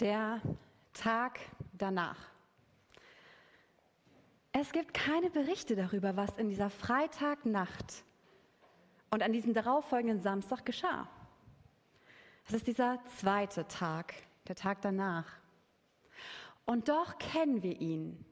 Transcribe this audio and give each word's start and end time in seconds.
Der 0.00 0.42
Tag 0.92 1.40
danach. 1.72 2.18
Es 4.52 4.72
gibt 4.72 4.92
keine 4.92 5.30
Berichte 5.30 5.74
darüber, 5.74 6.16
was 6.16 6.36
in 6.36 6.50
dieser 6.50 6.68
Freitagnacht 6.68 8.04
und 9.10 9.22
an 9.22 9.32
diesem 9.32 9.54
darauffolgenden 9.54 10.20
Samstag 10.20 10.66
geschah. 10.66 11.08
Es 12.46 12.54
ist 12.54 12.66
dieser 12.66 13.02
zweite 13.18 13.66
Tag, 13.68 14.14
der 14.46 14.54
Tag 14.54 14.82
danach. 14.82 15.26
Und 16.66 16.88
doch 16.88 17.16
kennen 17.18 17.62
wir 17.62 17.80
ihn. 17.80 18.22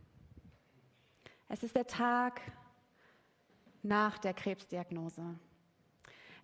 Es 1.48 1.62
ist 1.62 1.76
der 1.76 1.86
Tag 1.86 2.40
nach 3.82 4.18
der 4.18 4.34
Krebsdiagnose. 4.34 5.38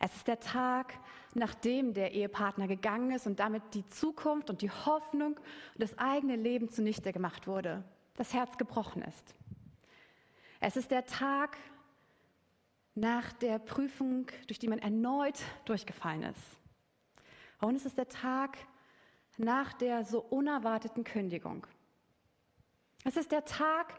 Es 0.02 0.16
ist 0.16 0.28
der 0.28 0.40
Tag, 0.40 0.98
nachdem 1.34 1.92
der 1.92 2.12
Ehepartner 2.12 2.66
gegangen 2.66 3.10
ist 3.10 3.26
und 3.26 3.38
damit 3.38 3.62
die 3.74 3.86
Zukunft 3.90 4.48
und 4.48 4.62
die 4.62 4.70
Hoffnung 4.70 5.34
und 5.36 5.76
das 5.76 5.96
eigene 5.98 6.36
Leben 6.36 6.70
zunichte 6.70 7.12
gemacht 7.12 7.46
wurde, 7.46 7.84
das 8.16 8.32
Herz 8.32 8.56
gebrochen 8.56 9.02
ist. 9.02 9.34
Es 10.58 10.78
ist 10.78 10.90
der 10.90 11.04
Tag 11.04 11.58
nach 12.94 13.30
der 13.34 13.58
Prüfung, 13.58 14.26
durch 14.46 14.58
die 14.58 14.68
man 14.68 14.78
erneut 14.78 15.38
durchgefallen 15.66 16.22
ist. 16.22 16.58
Und 17.60 17.76
es 17.76 17.84
ist 17.84 17.98
der 17.98 18.08
Tag 18.08 18.56
nach 19.36 19.74
der 19.74 20.04
so 20.06 20.20
unerwarteten 20.20 21.04
Kündigung. 21.04 21.66
Es 23.04 23.18
ist 23.18 23.32
der 23.32 23.44
Tag, 23.44 23.98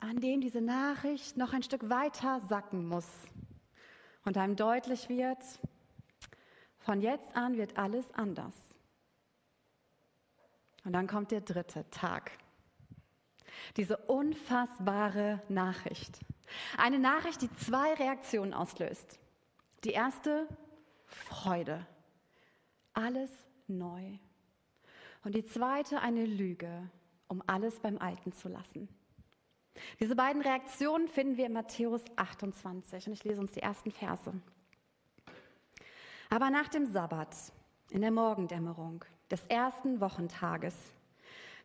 an 0.00 0.20
dem 0.20 0.42
diese 0.42 0.60
Nachricht 0.60 1.38
noch 1.38 1.54
ein 1.54 1.62
Stück 1.62 1.88
weiter 1.88 2.40
sacken 2.40 2.86
muss 2.86 3.08
und 4.24 4.36
einem 4.36 4.56
deutlich 4.56 5.08
wird, 5.08 5.42
von 6.78 7.00
jetzt 7.00 7.34
an 7.36 7.56
wird 7.56 7.76
alles 7.76 8.12
anders. 8.12 8.54
Und 10.84 10.92
dann 10.92 11.06
kommt 11.06 11.30
der 11.30 11.40
dritte 11.40 11.88
Tag. 11.90 12.32
Diese 13.76 13.96
unfassbare 13.96 15.42
Nachricht. 15.48 16.20
Eine 16.76 16.98
Nachricht, 16.98 17.40
die 17.42 17.52
zwei 17.56 17.94
Reaktionen 17.94 18.52
auslöst. 18.52 19.18
Die 19.84 19.92
erste, 19.92 20.46
Freude. 21.06 21.86
Alles 22.92 23.30
neu. 23.66 24.18
Und 25.24 25.34
die 25.34 25.44
zweite, 25.44 26.00
eine 26.00 26.26
Lüge, 26.26 26.90
um 27.28 27.42
alles 27.46 27.80
beim 27.80 27.98
Alten 27.98 28.32
zu 28.32 28.48
lassen. 28.48 28.88
Diese 30.00 30.14
beiden 30.14 30.42
Reaktionen 30.42 31.08
finden 31.08 31.36
wir 31.36 31.46
in 31.46 31.52
Matthäus 31.52 32.04
28 32.16 33.06
und 33.06 33.12
ich 33.12 33.24
lese 33.24 33.40
uns 33.40 33.52
die 33.52 33.62
ersten 33.62 33.90
Verse. 33.90 34.32
Aber 36.30 36.50
nach 36.50 36.68
dem 36.68 36.86
Sabbat, 36.86 37.34
in 37.90 38.00
der 38.00 38.10
Morgendämmerung 38.10 39.04
des 39.30 39.44
ersten 39.46 40.00
Wochentages, 40.00 40.74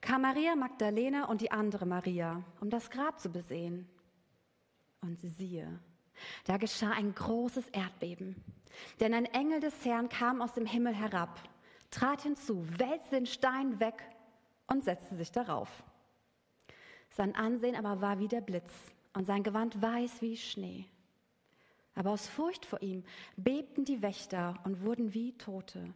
kam 0.02 0.21
Maria 0.21 0.55
Magdalena 0.55 1.25
und 1.25 1.41
die 1.41 1.52
andere 1.52 1.85
Maria, 1.85 2.43
um 2.61 2.69
das 2.69 2.89
Grab 2.89 3.19
zu 3.19 3.30
besehen. 3.30 3.87
Und 5.02 5.19
siehe, 5.19 5.80
da 6.45 6.57
geschah 6.57 6.91
ein 6.91 7.13
großes 7.15 7.69
Erdbeben, 7.69 8.35
denn 8.99 9.13
ein 9.13 9.25
Engel 9.25 9.59
des 9.59 9.85
Herrn 9.85 10.09
kam 10.09 10.41
aus 10.41 10.53
dem 10.53 10.65
Himmel 10.65 10.93
herab, 10.93 11.39
trat 11.89 12.21
hinzu, 12.21 12.65
wälzte 12.77 13.15
den 13.15 13.25
Stein 13.25 13.80
weg 13.80 14.03
und 14.67 14.83
setzte 14.83 15.15
sich 15.15 15.31
darauf. 15.31 15.83
Sein 17.09 17.35
Ansehen 17.35 17.75
aber 17.75 18.02
war 18.02 18.19
wie 18.19 18.27
der 18.27 18.41
Blitz 18.41 18.71
und 19.13 19.25
sein 19.25 19.43
Gewand 19.43 19.81
weiß 19.81 20.21
wie 20.21 20.38
Schnee. 20.38 20.85
Aber 21.95 22.11
aus 22.11 22.27
Furcht 22.27 22.65
vor 22.65 22.81
ihm 22.81 23.03
bebten 23.35 23.83
die 23.83 24.02
Wächter 24.02 24.59
und 24.63 24.83
wurden 24.83 25.13
wie 25.13 25.37
Tote. 25.37 25.93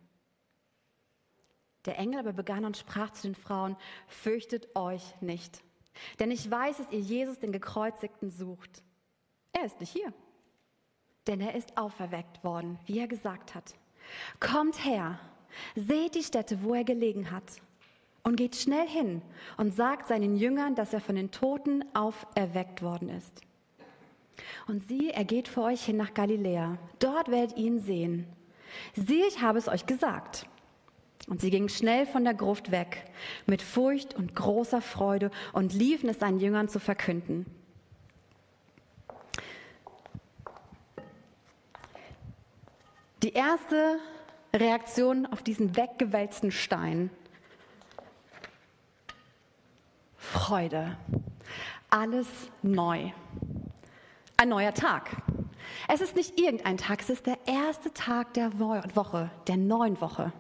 Der 1.86 1.98
Engel 1.98 2.20
aber 2.20 2.34
begann 2.34 2.66
und 2.66 2.78
sprach 2.78 3.12
zu 3.12 3.28
den 3.28 3.36
Frauen, 3.36 3.78
fürchtet 4.08 4.76
euch 4.76 5.04
nicht, 5.22 5.64
denn 6.20 6.32
ich 6.32 6.50
weiß, 6.50 6.78
dass 6.78 6.92
ihr 6.92 7.00
Jesus, 7.00 7.40
den 7.40 7.52
Gekreuzigten, 7.52 8.32
sucht. 8.32 8.84
Er 9.52 9.66
ist 9.66 9.80
nicht 9.80 9.92
hier, 9.92 10.14
denn 11.28 11.42
er 11.42 11.56
ist 11.56 11.78
auferweckt 11.78 12.44
worden, 12.44 12.80
wie 12.86 13.00
er 13.00 13.08
gesagt 13.08 13.54
hat. 13.54 13.76
Kommt 14.40 14.84
her, 14.84 15.20
seht 15.76 16.16
die 16.16 16.24
Stätte, 16.24 16.64
wo 16.64 16.74
er 16.74 16.84
gelegen 16.84 17.32
hat 17.32 17.62
und 18.24 18.38
geht 18.38 18.56
schnell 18.56 18.88
hin 18.88 19.22
und 19.58 19.76
sagt 19.76 20.08
seinen 20.08 20.36
Jüngern, 20.38 20.76
dass 20.76 20.94
er 20.94 21.02
von 21.02 21.16
den 21.16 21.32
Toten 21.32 21.84
auferweckt 21.94 22.82
worden 22.82 23.10
ist. 23.10 23.42
Und 24.68 24.88
siehe, 24.88 25.12
er 25.12 25.26
geht 25.26 25.48
vor 25.48 25.66
euch 25.66 25.84
hin 25.84 25.98
nach 25.98 26.14
Galiläa. 26.14 26.78
Dort 27.00 27.30
werdet 27.30 27.58
ihr 27.58 27.66
ihn 27.66 27.80
sehen. 27.80 28.26
Siehe, 28.96 29.28
ich 29.28 29.42
habe 29.42 29.60
es 29.60 29.68
euch 29.68 29.86
gesagt. 29.86 30.48
Und 31.28 31.42
sie 31.42 31.50
gingen 31.50 31.70
schnell 31.70 32.06
von 32.06 32.24
der 32.24 32.34
Gruft 32.34 32.72
weg, 32.72 33.06
mit 33.46 33.62
Furcht 33.62 34.14
und 34.14 34.36
großer 34.36 34.82
Freude 34.82 35.32
und 35.54 35.74
liefen 35.74 36.10
es 36.10 36.20
seinen 36.20 36.40
Jüngern 36.40 36.68
zu 36.68 36.80
verkünden. 36.80 37.46
Die 43.22 43.32
erste 43.32 44.00
Reaktion 44.54 45.26
auf 45.26 45.42
diesen 45.42 45.78
weggewälzten 45.78 46.52
Stein 46.52 47.10
Freude. 50.34 50.98
Alles 51.92 52.28
neu. 52.64 53.12
Ein 54.36 54.50
neuer 54.50 54.74
Tag. 54.74 55.12
Es 55.88 56.02
ist 56.02 56.16
nicht 56.16 56.40
irgendein 56.40 56.78
Tag, 56.78 57.02
es 57.02 57.12
ist 57.12 57.28
der 57.28 57.38
erste 57.46 57.94
Tag 57.94 58.34
der 58.34 58.60
Woche, 58.60 59.30
der 59.48 59.58
neuen 59.58 60.02
Woche. 60.02 60.34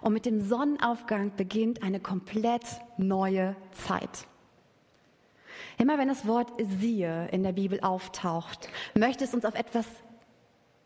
Und 0.00 0.14
mit 0.14 0.24
dem 0.24 0.40
Sonnenaufgang 0.40 1.36
beginnt 1.36 1.82
eine 1.82 2.00
komplett 2.00 2.64
neue 2.96 3.54
Zeit. 3.72 4.26
Immer 5.76 5.98
wenn 5.98 6.08
das 6.08 6.26
Wort 6.26 6.50
siehe 6.80 7.28
in 7.28 7.42
der 7.42 7.52
Bibel 7.52 7.80
auftaucht, 7.80 8.70
möchte 8.94 9.24
es 9.24 9.34
uns 9.34 9.44
auf 9.44 9.54
etwas 9.54 9.86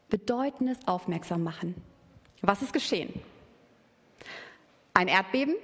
Bedeutendes 0.08 0.78
aufmerksam 0.86 1.44
machen. 1.44 1.76
Was 2.40 2.60
ist 2.60 2.72
geschehen? 2.72 3.22
Ein 4.94 5.06
Erdbeben, 5.06 5.54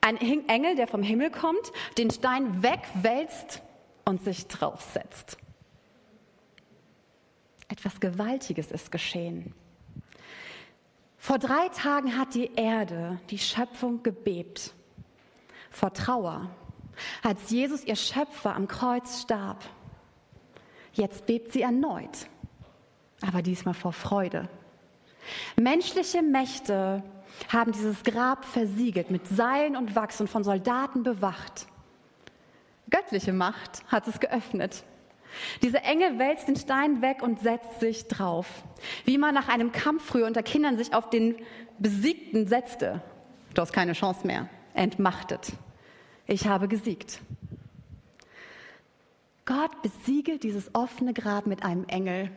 ein 0.00 0.18
Engel, 0.48 0.76
der 0.76 0.86
vom 0.86 1.02
Himmel 1.02 1.30
kommt, 1.30 1.72
den 1.98 2.10
Stein 2.10 2.62
wegwälzt 2.62 3.62
und 4.04 4.22
sich 4.22 4.46
draufsetzt. 4.46 5.36
Etwas 7.68 7.98
Gewaltiges 8.00 8.70
ist 8.70 8.92
geschehen. 8.92 9.52
Vor 11.18 11.38
drei 11.38 11.68
Tagen 11.70 12.16
hat 12.16 12.34
die 12.34 12.52
Erde, 12.54 13.18
die 13.30 13.38
Schöpfung 13.38 14.02
gebebt. 14.04 14.74
Vor 15.70 15.92
Trauer, 15.92 16.48
als 17.22 17.50
Jesus, 17.50 17.84
ihr 17.84 17.96
Schöpfer, 17.96 18.54
am 18.54 18.68
Kreuz 18.68 19.22
starb. 19.22 19.64
Jetzt 20.92 21.26
bebt 21.26 21.52
sie 21.52 21.62
erneut, 21.62 22.28
aber 23.20 23.42
diesmal 23.42 23.74
vor 23.74 23.92
Freude. 23.92 24.48
Menschliche 25.56 26.22
Mächte 26.22 27.02
haben 27.52 27.72
dieses 27.72 28.02
Grab 28.02 28.44
versiegelt, 28.44 29.10
mit 29.10 29.26
Seilen 29.28 29.76
und 29.76 29.94
Wachs 29.94 30.20
und 30.20 30.28
von 30.28 30.44
Soldaten 30.44 31.02
bewacht. 31.02 31.66
Göttliche 32.90 33.32
Macht 33.32 33.82
hat 33.88 34.06
es 34.06 34.20
geöffnet. 34.20 34.84
Dieser 35.62 35.84
Engel 35.84 36.18
wälzt 36.18 36.48
den 36.48 36.56
Stein 36.56 37.02
weg 37.02 37.22
und 37.22 37.40
setzt 37.40 37.80
sich 37.80 38.08
drauf. 38.08 38.46
Wie 39.04 39.18
man 39.18 39.34
nach 39.34 39.48
einem 39.48 39.72
Kampf 39.72 40.04
früher 40.04 40.26
unter 40.26 40.42
Kindern 40.42 40.76
sich 40.76 40.94
auf 40.94 41.10
den 41.10 41.36
Besiegten 41.78 42.46
setzte. 42.46 43.02
Du 43.54 43.62
hast 43.62 43.72
keine 43.72 43.92
Chance 43.92 44.26
mehr. 44.26 44.48
Entmachtet. 44.74 45.52
Ich 46.26 46.46
habe 46.46 46.68
gesiegt. 46.68 47.20
Gott 49.44 49.82
besiegelt 49.82 50.42
dieses 50.42 50.74
offene 50.74 51.14
Grab 51.14 51.46
mit 51.46 51.64
einem 51.64 51.84
Engel. 51.86 52.30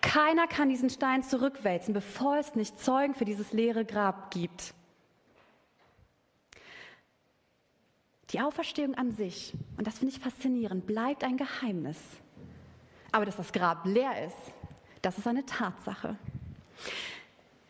Keiner 0.00 0.46
kann 0.46 0.68
diesen 0.68 0.90
Stein 0.90 1.22
zurückwälzen, 1.22 1.94
bevor 1.94 2.38
es 2.38 2.54
nicht 2.54 2.78
Zeugen 2.80 3.14
für 3.14 3.24
dieses 3.24 3.52
leere 3.52 3.84
Grab 3.84 4.30
gibt. 4.30 4.74
Die 8.30 8.40
Auferstehung 8.40 8.94
an 8.94 9.12
sich, 9.12 9.54
und 9.78 9.86
das 9.86 9.98
finde 9.98 10.14
ich 10.14 10.20
faszinierend, 10.20 10.86
bleibt 10.86 11.24
ein 11.24 11.36
Geheimnis. 11.36 11.98
Aber 13.10 13.24
dass 13.24 13.36
das 13.36 13.52
Grab 13.52 13.86
leer 13.86 14.26
ist, 14.26 14.36
das 15.00 15.16
ist 15.16 15.26
eine 15.26 15.46
Tatsache. 15.46 16.16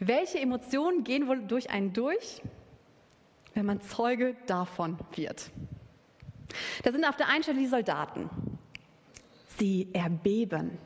Welche 0.01 0.41
Emotionen 0.41 1.05
gehen 1.05 1.29
wohl 1.29 1.43
durch 1.43 1.71
einen 1.71 1.93
durch, 1.93 2.43
wenn 3.55 3.67
man 3.67 3.81
Zeuge 3.81 4.37
davon 4.47 4.99
wird? 5.15 5.51
Da 6.83 6.93
sind 6.93 7.05
auf 7.05 7.17
der 7.17 7.29
einen 7.29 7.43
Stelle 7.43 7.59
die 7.61 7.67
Soldaten. 7.67 8.31
Sie 9.59 9.89
erbeben. 9.93 10.79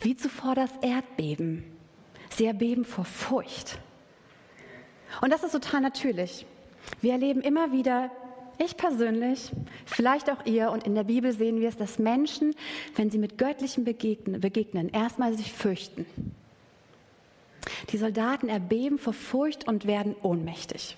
Wie 0.00 0.16
zuvor 0.16 0.54
das 0.54 0.70
Erdbeben. 0.82 1.64
Sie 2.30 2.46
erbeben 2.46 2.84
vor 2.84 3.04
Furcht. 3.04 3.78
Und 5.20 5.32
das 5.32 5.42
ist 5.42 5.52
total 5.52 5.80
natürlich. 5.80 6.46
Wir 7.00 7.12
erleben 7.12 7.40
immer 7.40 7.72
wieder, 7.72 8.10
ich 8.58 8.76
persönlich, 8.76 9.50
vielleicht 9.86 10.30
auch 10.30 10.44
ihr, 10.44 10.70
und 10.70 10.84
in 10.84 10.94
der 10.94 11.04
Bibel 11.04 11.32
sehen 11.32 11.60
wir 11.60 11.68
es, 11.68 11.76
dass 11.76 11.98
Menschen, 11.98 12.54
wenn 12.96 13.10
sie 13.10 13.18
mit 13.18 13.38
Göttlichen 13.38 13.84
begegnen, 13.84 14.40
begegnen 14.40 14.88
erstmal 14.88 15.34
sich 15.34 15.52
fürchten. 15.52 16.06
Die 17.90 17.98
Soldaten 17.98 18.48
erbeben 18.48 18.98
vor 18.98 19.12
Furcht 19.12 19.68
und 19.68 19.86
werden 19.86 20.16
ohnmächtig. 20.22 20.96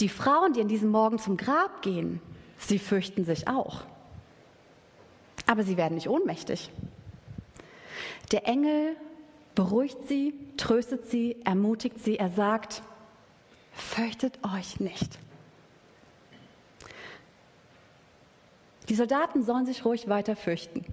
Die 0.00 0.08
Frauen, 0.08 0.54
die 0.54 0.60
an 0.60 0.68
diesem 0.68 0.90
Morgen 0.90 1.18
zum 1.18 1.36
Grab 1.36 1.82
gehen, 1.82 2.20
sie 2.58 2.78
fürchten 2.78 3.24
sich 3.24 3.46
auch. 3.48 3.82
Aber 5.46 5.62
sie 5.62 5.76
werden 5.76 5.94
nicht 5.94 6.08
ohnmächtig. 6.08 6.70
Der 8.32 8.46
Engel 8.46 8.96
beruhigt 9.54 10.06
sie, 10.06 10.34
tröstet 10.56 11.06
sie, 11.06 11.36
ermutigt 11.44 11.98
sie. 12.04 12.18
Er 12.18 12.30
sagt, 12.30 12.82
fürchtet 13.72 14.38
euch 14.54 14.80
nicht. 14.80 15.18
Die 18.88 18.94
Soldaten 18.94 19.42
sollen 19.42 19.66
sich 19.66 19.84
ruhig 19.84 20.08
weiter 20.08 20.36
fürchten. 20.36 20.84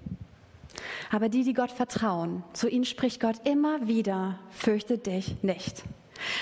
Aber 1.10 1.28
die, 1.28 1.44
die 1.44 1.54
Gott 1.54 1.70
vertrauen, 1.70 2.42
zu 2.52 2.68
ihnen 2.68 2.84
spricht 2.84 3.20
Gott 3.20 3.46
immer 3.46 3.86
wieder, 3.86 4.38
fürchte 4.50 4.98
dich 4.98 5.42
nicht. 5.42 5.84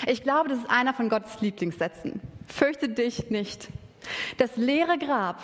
Ich 0.06 0.22
glaube, 0.22 0.48
das 0.48 0.58
ist 0.58 0.70
einer 0.70 0.94
von 0.94 1.08
Gottes 1.08 1.40
Lieblingssätzen. 1.40 2.20
Fürchte 2.46 2.88
dich 2.88 3.30
nicht. 3.30 3.68
Das 4.38 4.56
leere 4.56 4.98
Grab 4.98 5.40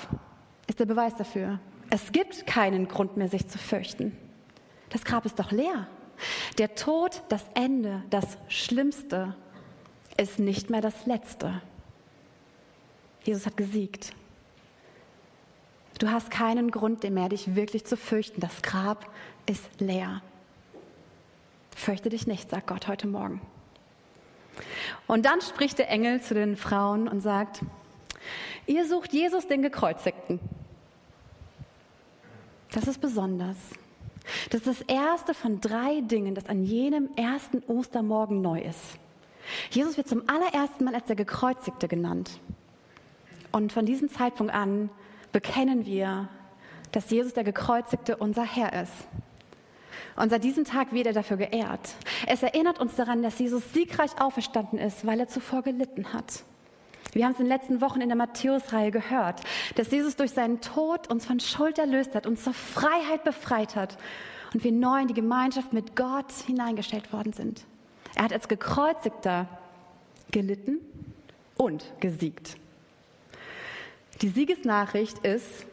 ist 0.67 0.81
der 0.81 0.87
Beweis 0.87 1.15
dafür. 1.17 1.61
Es 1.91 2.13
gibt 2.13 2.47
keinen 2.47 2.89
Grund 2.89 3.17
mehr, 3.17 3.29
sich 3.29 3.47
zu 3.49 3.59
fürchten. 3.59 4.17
Das 4.91 5.05
Grab 5.05 5.25
ist 5.25 5.39
doch 5.39 5.51
leer. 5.51 5.87
Der 6.59 6.75
Tod, 6.75 7.23
das 7.29 7.45
Ende, 7.55 8.03
das 8.11 8.37
Schlimmste 8.49 9.35
ist 10.17 10.39
nicht 10.39 10.69
mehr 10.69 10.81
das 10.81 11.07
Letzte. 11.07 11.63
Jesus 13.25 13.47
hat 13.47 13.57
gesiegt. 13.57 14.13
Du 15.99 16.11
hast 16.11 16.31
keinen 16.31 16.71
Grund 16.71 17.09
mehr, 17.09 17.29
dich 17.29 17.55
wirklich 17.55 17.85
zu 17.85 17.97
fürchten. 17.97 18.41
Das 18.41 18.63
Grab 18.63 19.07
ist 19.47 19.81
leer. 19.81 20.23
Fürchte 21.75 22.09
dich 22.09 22.27
nicht, 22.27 22.51
sagt 22.51 22.67
Gott 22.67 22.89
heute 22.89 23.07
Morgen. 23.07 23.41
Und 25.07 25.25
dann 25.25 25.41
spricht 25.41 25.79
der 25.79 25.89
Engel 25.89 26.21
zu 26.21 26.35
den 26.35 26.57
Frauen 26.57 27.09
und 27.09 27.21
sagt, 27.21 27.61
ihr 28.67 28.87
sucht 28.87 29.13
Jesus, 29.13 29.47
den 29.47 29.63
Gekreuzigten. 29.63 30.41
Das 32.73 32.87
ist 32.87 33.01
besonders. 33.01 33.57
Das 34.51 34.67
ist 34.67 34.81
das 34.81 34.81
erste 34.83 35.35
von 35.35 35.61
drei 35.61 36.01
Dingen, 36.03 36.35
das 36.35 36.47
an 36.47 36.65
jenem 36.65 37.09
ersten 37.17 37.63
Ostermorgen 37.67 38.41
neu 38.41 38.61
ist. 38.61 38.99
Jesus 39.71 39.97
wird 39.97 40.09
zum 40.09 40.29
allerersten 40.29 40.85
Mal 40.85 40.95
als 40.95 41.07
der 41.07 41.17
Gekreuzigte 41.17 41.89
genannt. 41.89 42.41
Und 43.53 43.73
von 43.73 43.87
diesem 43.87 44.09
Zeitpunkt 44.09 44.53
an 44.53 44.91
bekennen 45.33 45.87
wir, 45.87 46.29
dass 46.93 47.11
Jesus 47.11 47.35
der 47.35 47.45
Gekreuzigte 47.45 48.17
unser 48.17 48.45
Herr 48.45 48.83
ist. 48.83 48.93
Und 50.17 50.31
seit 50.31 50.45
diesem 50.45 50.65
Tag 50.65 50.93
wird 50.93 51.07
er 51.07 51.13
dafür 51.13 51.37
geehrt. 51.37 51.95
Es 52.27 52.43
erinnert 52.43 52.81
uns 52.81 52.95
daran, 52.97 53.23
dass 53.23 53.39
Jesus 53.39 53.73
siegreich 53.73 54.21
auferstanden 54.21 54.79
ist, 54.79 55.07
weil 55.07 55.21
er 55.21 55.29
zuvor 55.29 55.63
gelitten 55.63 56.13
hat. 56.13 56.45
Wir 57.13 57.25
haben 57.25 57.33
es 57.33 57.39
in 57.39 57.47
den 57.47 57.53
letzten 57.53 57.81
Wochen 57.81 58.01
in 58.01 58.09
der 58.09 58.17
Matthäus-Reihe 58.17 58.91
gehört, 58.91 59.41
dass 59.75 59.91
Jesus 59.91 60.17
durch 60.17 60.31
seinen 60.31 60.61
Tod 60.61 61.09
uns 61.11 61.27
von 61.27 61.41
Schuld 61.41 61.79
erlöst 61.79 62.15
hat, 62.15 62.27
uns 62.27 62.45
zur 62.45 62.55
Freiheit 62.55 63.25
befreit 63.25 63.77
hat 63.77 63.99
und 64.55 64.65
wir 64.65 64.73
neu 64.73 65.01
in 65.01 65.09
die 65.09 65.15
Gemeinschaft 65.15 65.73
mit 65.73 65.97
Gott 65.97 66.33
hineingestellt 66.47 67.13
worden 67.13 67.33
sind. 67.33 67.65
Er 68.15 68.25
hat 68.25 68.33
als 68.33 68.49
Gekreuzigter 68.49 69.47
gelitten 70.31 70.79
und 71.57 71.85
gesiegt. 72.01 72.57
Die 74.23 74.29
Siegesnachricht 74.29 75.19
ist, 75.21 75.67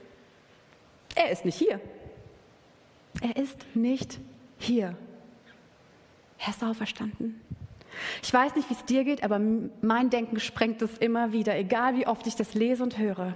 er 1.15 1.31
ist 1.31 1.45
nicht 1.45 1.57
hier. 1.57 1.79
Er 3.21 3.35
ist 3.35 3.57
nicht 3.75 4.19
hier. 4.59 4.95
Er 6.39 6.49
ist 6.49 6.63
auferstanden. 6.63 7.41
Ich 8.21 8.33
weiß 8.33 8.55
nicht, 8.55 8.69
wie 8.69 8.73
es 8.73 8.85
dir 8.85 9.03
geht, 9.03 9.23
aber 9.23 9.39
mein 9.81 10.09
Denken 10.09 10.39
sprengt 10.39 10.81
es 10.81 10.97
immer 10.97 11.31
wieder, 11.31 11.57
egal 11.57 11.95
wie 11.95 12.07
oft 12.07 12.27
ich 12.27 12.35
das 12.35 12.53
lese 12.53 12.83
und 12.83 12.97
höre. 12.97 13.35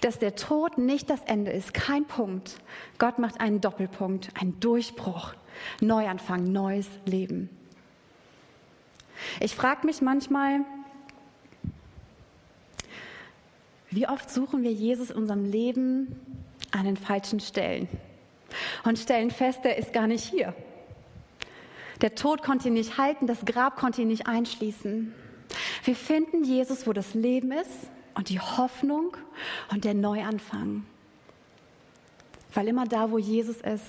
Dass 0.00 0.18
der 0.18 0.34
Tod 0.34 0.78
nicht 0.78 1.10
das 1.10 1.22
Ende 1.24 1.50
ist, 1.50 1.74
kein 1.74 2.06
Punkt. 2.06 2.58
Gott 2.98 3.18
macht 3.18 3.40
einen 3.40 3.60
Doppelpunkt, 3.60 4.30
einen 4.40 4.58
Durchbruch, 4.60 5.34
Neuanfang, 5.80 6.50
neues 6.50 6.88
Leben. 7.04 7.48
Ich 9.40 9.54
frage 9.54 9.86
mich 9.86 10.00
manchmal, 10.00 10.60
wie 13.90 14.06
oft 14.06 14.30
suchen 14.30 14.62
wir 14.62 14.72
Jesus 14.72 15.10
in 15.10 15.16
unserem 15.16 15.44
Leben 15.44 16.20
an 16.70 16.84
den 16.84 16.96
falschen 16.96 17.40
Stellen 17.40 17.88
und 18.84 18.98
stellen 18.98 19.30
fest, 19.30 19.60
er 19.64 19.76
ist 19.76 19.92
gar 19.92 20.06
nicht 20.06 20.24
hier. 20.24 20.54
Der 22.00 22.14
Tod 22.14 22.42
konnte 22.42 22.68
ihn 22.68 22.74
nicht 22.74 22.98
halten, 22.98 23.26
das 23.26 23.44
Grab 23.44 23.76
konnte 23.76 24.02
ihn 24.02 24.08
nicht 24.08 24.26
einschließen. 24.26 25.12
Wir 25.84 25.96
finden 25.96 26.44
Jesus, 26.44 26.86
wo 26.86 26.92
das 26.92 27.14
Leben 27.14 27.52
ist 27.52 27.90
und 28.14 28.28
die 28.28 28.40
Hoffnung 28.40 29.16
und 29.72 29.84
der 29.84 29.94
Neuanfang. 29.94 30.84
Weil 32.54 32.68
immer 32.68 32.86
da, 32.86 33.10
wo 33.10 33.18
Jesus 33.18 33.56
ist, 33.60 33.84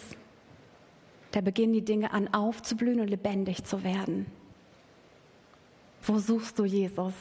da 1.31 1.41
beginnen 1.41 1.73
die 1.73 1.85
Dinge 1.85 2.11
an 2.11 2.33
aufzublühen 2.33 2.99
und 2.99 3.07
lebendig 3.07 3.63
zu 3.63 3.83
werden. 3.83 4.25
Wo 6.01 6.17
suchst 6.17 6.57
du 6.57 6.65
Jesus? 6.65 7.13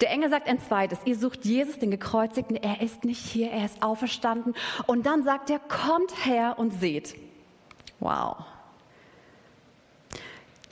Der 0.00 0.10
Engel 0.10 0.30
sagt 0.30 0.48
ein 0.48 0.60
zweites, 0.60 0.98
ihr 1.04 1.16
sucht 1.16 1.44
Jesus, 1.44 1.78
den 1.78 1.90
Gekreuzigten, 1.90 2.56
er 2.56 2.80
ist 2.82 3.04
nicht 3.04 3.24
hier, 3.24 3.50
er 3.50 3.64
ist 3.64 3.82
auferstanden. 3.82 4.54
Und 4.86 5.06
dann 5.06 5.24
sagt 5.24 5.50
er, 5.50 5.58
kommt 5.58 6.24
her 6.24 6.56
und 6.58 6.72
seht. 6.72 7.16
Wow. 8.00 8.36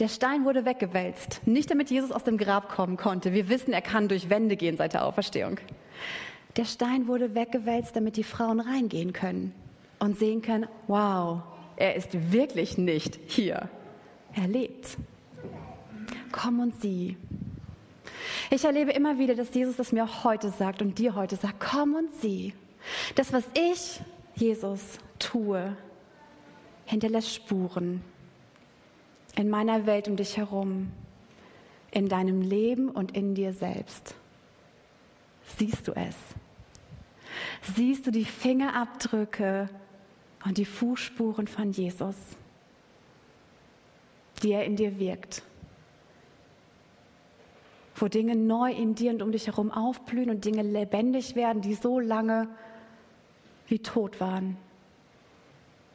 Der 0.01 0.09
Stein 0.09 0.47
wurde 0.47 0.65
weggewälzt, 0.65 1.47
nicht 1.47 1.71
damit 1.71 1.91
Jesus 1.91 2.11
aus 2.11 2.25
dem 2.25 2.39
Grab 2.39 2.71
kommen 2.71 2.97
konnte. 2.97 3.35
Wir 3.35 3.51
wissen, 3.51 3.75
er 3.75 3.83
kann 3.83 4.09
durch 4.09 4.31
Wände 4.31 4.57
gehen 4.57 4.79
seit 4.79 4.95
der 4.95 5.05
Auferstehung. 5.05 5.59
Der 6.57 6.65
Stein 6.65 7.07
wurde 7.07 7.35
weggewälzt, 7.35 7.95
damit 7.95 8.17
die 8.17 8.25
Frauen 8.25 8.61
reingehen 8.61 9.13
können 9.13 9.55
und 9.99 10.19
sehen 10.19 10.41
können, 10.41 10.67
wow, 10.87 11.43
er 11.77 11.97
ist 11.97 12.33
wirklich 12.33 12.79
nicht 12.79 13.21
hier. 13.27 13.69
Er 14.35 14.49
lebt. 14.49 14.97
Komm 16.33 16.61
und 16.61 16.81
sieh. 16.81 17.19
Ich 18.51 18.65
erlebe 18.65 18.93
immer 18.93 19.19
wieder, 19.19 19.35
dass 19.35 19.53
Jesus 19.53 19.77
das 19.77 19.93
mir 19.93 20.05
auch 20.05 20.25
heute 20.25 20.49
sagt 20.49 20.81
und 20.81 20.99
dir 20.99 21.15
heute 21.15 21.37
sagt, 21.37 21.61
komm 21.61 21.95
und 21.95 22.15
sieh. 22.23 22.55
Das, 23.17 23.35
was 23.35 23.45
ich, 23.53 24.01
Jesus, 24.35 24.81
tue, 25.19 25.77
hinterlässt 26.87 27.35
Spuren 27.35 28.03
in 29.37 29.49
meiner 29.49 29.87
Welt 29.87 30.09
um 30.09 30.17
dich 30.17 30.37
herum, 30.37 30.91
in 31.91 32.09
deinem 32.09 32.43
Leben 32.43 32.89
und 32.89 33.17
in 33.17 33.35
dir 33.35 33.53
selbst. 33.53 34.15
Siehst 35.59 35.89
du 35.89 35.93
es? 35.93 36.17
Siehst 37.75 38.07
du 38.07 38.11
die 38.11 38.25
Fingerabdrücke 38.25 39.69
und 40.45 40.59
die 40.59 40.65
Fußspuren 40.65 41.47
von 41.47 41.73
Jesus, 41.73 42.17
die 44.43 44.53
er 44.53 44.65
in 44.65 44.77
dir 44.77 44.99
wirkt? 44.99 45.43
wo 48.01 48.09
Dinge 48.09 48.37
neu 48.37 48.73
in 48.73 48.95
dir 48.95 49.11
und 49.11 49.23
um 49.23 49.33
dich 49.33 49.47
herum 49.47 49.71
aufblühen 49.71 50.31
und 50.31 50.45
Dinge 50.45 50.63
lebendig 50.63 51.37
werden, 51.37 51.63
die 51.63 51.75
so 51.75 52.01
lange 52.01 52.49
wie 53.69 53.79
tot 53.79 54.21
waren. 54.21 54.57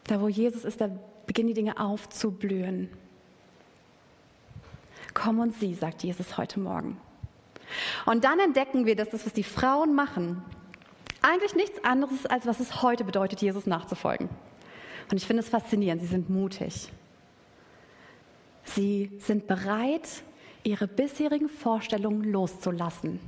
Da, 0.06 0.22
wo 0.22 0.27
Jesus 0.27 0.65
ist, 0.65 0.82
da 0.82 0.89
beginnen 1.25 1.48
die 1.48 1.54
Dinge 1.56 1.80
aufzublühen. 1.80 2.89
Komm 5.15 5.39
und 5.39 5.55
sieh, 5.55 5.74
sagt 5.74 6.03
Jesus 6.03 6.38
heute 6.38 6.60
Morgen. 6.60 6.98
Und 8.05 8.24
dann 8.24 8.38
entdecken 8.39 8.86
wir, 8.86 8.95
dass 8.95 9.10
das, 9.10 9.25
was 9.25 9.34
die 9.34 9.43
Frauen 9.43 9.95
machen, 9.95 10.43
eigentlich 11.24 11.55
nichts 11.55 11.84
anderes 11.84 12.17
ist, 12.17 12.29
als 12.29 12.45
was 12.45 12.60
es 12.60 12.84
heute 12.84 13.03
bedeutet, 13.03 13.41
Jesus 13.41 13.65
nachzufolgen. 13.65 14.29
Und 15.10 15.17
ich 15.17 15.25
finde 15.25 15.41
es 15.41 15.50
faszinierend, 15.50 16.01
sie 16.01 16.07
sind 16.07 16.29
mutig. 16.29 16.91
Sie 18.65 19.12
sind 19.19 19.48
bereit, 19.48 20.07
ihre 20.63 20.88
bisherigen 20.88 21.50
Vorstellungen 21.50 22.24
loszulassen 22.31 23.19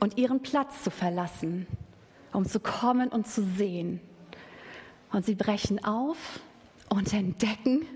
und 0.00 0.16
ihren 0.16 0.40
Platz 0.40 0.84
zu 0.84 0.90
verlassen, 0.90 1.66
um 2.32 2.46
zu 2.46 2.60
kommen 2.60 3.08
und 3.08 3.26
zu 3.26 3.42
sehen. 3.42 4.00
Und 5.10 5.26
sie 5.26 5.34
brechen 5.34 5.84
auf 5.84 6.40
und 6.88 7.12
entdecken, 7.12 7.86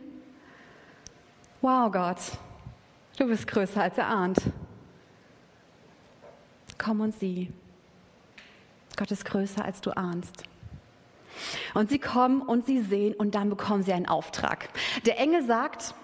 wow 1.62 1.90
Gott, 1.90 2.19
du 3.16 3.26
bist 3.26 3.47
größer 3.47 3.83
als 3.83 3.97
er 3.97 4.09
ahnt. 4.09 4.38
Komm 6.76 7.00
und 7.00 7.19
sieh. 7.19 7.50
Gott 8.97 9.11
ist 9.11 9.25
größer 9.25 9.64
als 9.64 9.81
du 9.81 9.97
ahnst. 9.97 10.42
Und 11.75 11.88
sie 11.88 11.99
kommen 11.99 12.42
und 12.42 12.66
sie 12.66 12.83
sehen 12.83 13.14
und 13.14 13.35
dann 13.35 13.49
bekommen 13.49 13.83
sie 13.83 13.92
einen 13.92 14.07
Auftrag. 14.07 14.69
Der 15.07 15.19
Engel 15.19 15.45
sagt, 15.47 15.95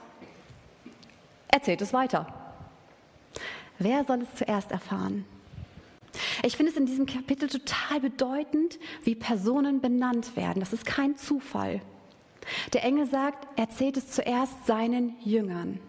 erzählt 1.49 1.83
es 1.83 1.93
weiter. 1.93 2.27
Wer 3.79 4.05
soll 4.05 4.23
es 4.23 4.35
zuerst 4.37 4.71
erfahren? 4.71 5.25
Ich 6.43 6.57
finde 6.57 6.73
es 6.73 6.79
in 6.79 6.87
diesem 6.87 7.07
Kapitel 7.07 7.49
total 7.49 8.01
bedeutend, 8.01 8.79
wie 9.05 9.15
Personen 9.15 9.81
benannt 9.81 10.37
werden. 10.37 10.61
Das 10.61 10.73
ist 10.73 10.87
kein 10.87 11.17
Zufall. 11.17 11.83
Der 12.73 12.85
Engel 12.85 13.07
sagt, 13.07 13.47
erzählt 13.59 13.97
es 13.97 14.11
zuerst 14.11 14.67
seinen 14.67 15.17
Jüngern. 15.21 15.81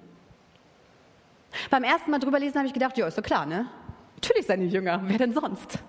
Beim 1.70 1.84
ersten 1.84 2.12
Mal 2.12 2.20
drüber 2.20 2.40
lesen 2.40 2.58
habe 2.58 2.68
ich 2.68 2.74
gedacht, 2.74 2.98
ja, 2.98 3.08
ist 3.08 3.18
doch 3.18 3.24
klar, 3.24 3.46
ne? 3.46 3.68
Natürlich 4.16 4.46
seine 4.46 4.66
Jünger, 4.66 5.02
wer 5.06 5.18
denn 5.18 5.34
sonst? 5.34 5.80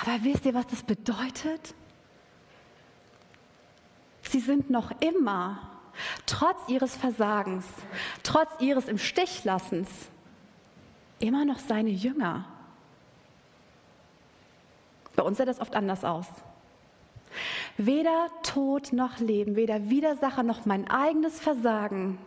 Aber 0.00 0.22
wisst 0.22 0.44
ihr, 0.44 0.54
was 0.54 0.66
das 0.66 0.82
bedeutet? 0.82 1.74
Sie 4.22 4.40
sind 4.40 4.70
noch 4.70 4.92
immer, 5.00 5.70
trotz 6.26 6.68
ihres 6.68 6.96
Versagens, 6.96 7.66
trotz 8.22 8.50
ihres 8.60 8.88
im 8.88 8.98
Stich 8.98 9.44
lassens, 9.44 9.88
immer 11.18 11.44
noch 11.44 11.58
seine 11.58 11.90
Jünger. 11.90 12.46
Bei 15.16 15.22
uns 15.22 15.38
sieht 15.38 15.48
das 15.48 15.60
oft 15.60 15.74
anders 15.74 16.04
aus. 16.04 16.26
Weder 17.78 18.28
Tod 18.42 18.92
noch 18.92 19.18
Leben, 19.18 19.56
weder 19.56 19.88
Widersacher 19.88 20.42
noch 20.42 20.66
mein 20.66 20.88
eigenes 20.88 21.40
Versagen 21.40 22.18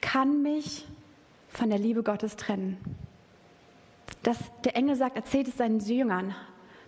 kann 0.00 0.42
mich 0.42 0.86
von 1.48 1.70
der 1.70 1.78
Liebe 1.78 2.02
Gottes 2.02 2.36
trennen. 2.36 2.78
Dass 4.22 4.38
der 4.64 4.76
Engel 4.76 4.96
sagt, 4.96 5.16
erzählt 5.16 5.48
es 5.48 5.56
seinen 5.56 5.80
Jüngern, 5.80 6.34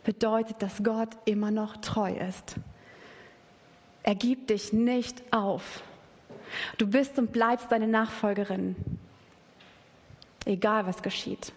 bedeutet, 0.04 0.60
dass 0.62 0.82
Gott 0.82 1.10
immer 1.24 1.50
noch 1.50 1.78
treu 1.78 2.12
ist. 2.12 2.56
Er 4.02 4.14
gibt 4.14 4.50
dich 4.50 4.72
nicht 4.72 5.22
auf. 5.32 5.82
Du 6.78 6.86
bist 6.86 7.18
und 7.18 7.32
bleibst 7.32 7.70
deine 7.70 7.86
Nachfolgerin, 7.86 8.76
egal 10.44 10.86
was 10.86 11.02
geschieht. 11.02 11.52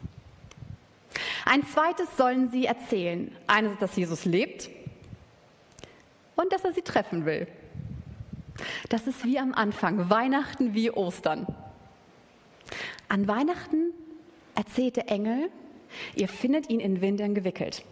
Ein 1.46 1.66
zweites 1.66 2.16
sollen 2.16 2.50
sie 2.50 2.66
erzählen. 2.66 3.36
Eines, 3.48 3.78
dass 3.80 3.96
Jesus 3.96 4.26
lebt 4.26 4.70
und 6.36 6.52
dass 6.52 6.64
er 6.64 6.74
sie 6.74 6.82
treffen 6.82 7.26
will. 7.26 7.48
Das 8.90 9.08
ist 9.08 9.26
wie 9.26 9.40
am 9.40 9.54
Anfang, 9.54 10.10
Weihnachten 10.10 10.74
wie 10.74 10.92
Ostern. 10.92 11.48
An 13.10 13.28
Weihnachten 13.28 13.92
erzählt 14.56 14.96
der 14.96 15.10
Engel, 15.10 15.50
ihr 16.16 16.28
findet 16.28 16.70
ihn 16.70 16.80
in 16.80 17.02
Windeln 17.02 17.36
gewickelt. 17.36 17.84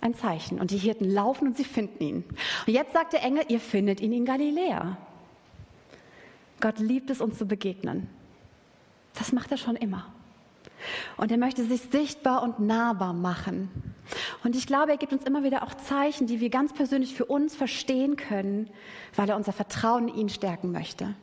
Ein 0.00 0.14
Zeichen. 0.14 0.60
Und 0.60 0.70
die 0.70 0.78
Hirten 0.78 1.10
laufen 1.10 1.48
und 1.48 1.56
sie 1.56 1.64
finden 1.64 2.02
ihn. 2.02 2.24
Und 2.66 2.72
jetzt 2.72 2.92
sagt 2.92 3.12
der 3.12 3.22
Engel, 3.22 3.44
ihr 3.48 3.60
findet 3.60 4.00
ihn 4.00 4.12
in 4.12 4.24
Galiläa. 4.24 4.96
Gott 6.60 6.78
liebt 6.78 7.10
es, 7.10 7.20
uns 7.20 7.38
zu 7.38 7.46
begegnen. 7.46 8.08
Das 9.14 9.32
macht 9.32 9.50
er 9.50 9.56
schon 9.56 9.76
immer. 9.76 10.06
Und 11.16 11.30
er 11.30 11.38
möchte 11.38 11.64
sich 11.64 11.82
sichtbar 11.90 12.42
und 12.42 12.60
nahbar 12.60 13.12
machen. 13.12 13.70
Und 14.42 14.56
ich 14.56 14.66
glaube, 14.66 14.92
er 14.92 14.96
gibt 14.96 15.12
uns 15.12 15.24
immer 15.24 15.42
wieder 15.42 15.62
auch 15.62 15.74
Zeichen, 15.74 16.26
die 16.26 16.40
wir 16.40 16.48
ganz 16.48 16.72
persönlich 16.72 17.14
für 17.14 17.26
uns 17.26 17.54
verstehen 17.54 18.16
können, 18.16 18.70
weil 19.14 19.28
er 19.28 19.36
unser 19.36 19.52
Vertrauen 19.52 20.08
in 20.08 20.14
ihn 20.14 20.28
stärken 20.28 20.72
möchte. 20.72 21.14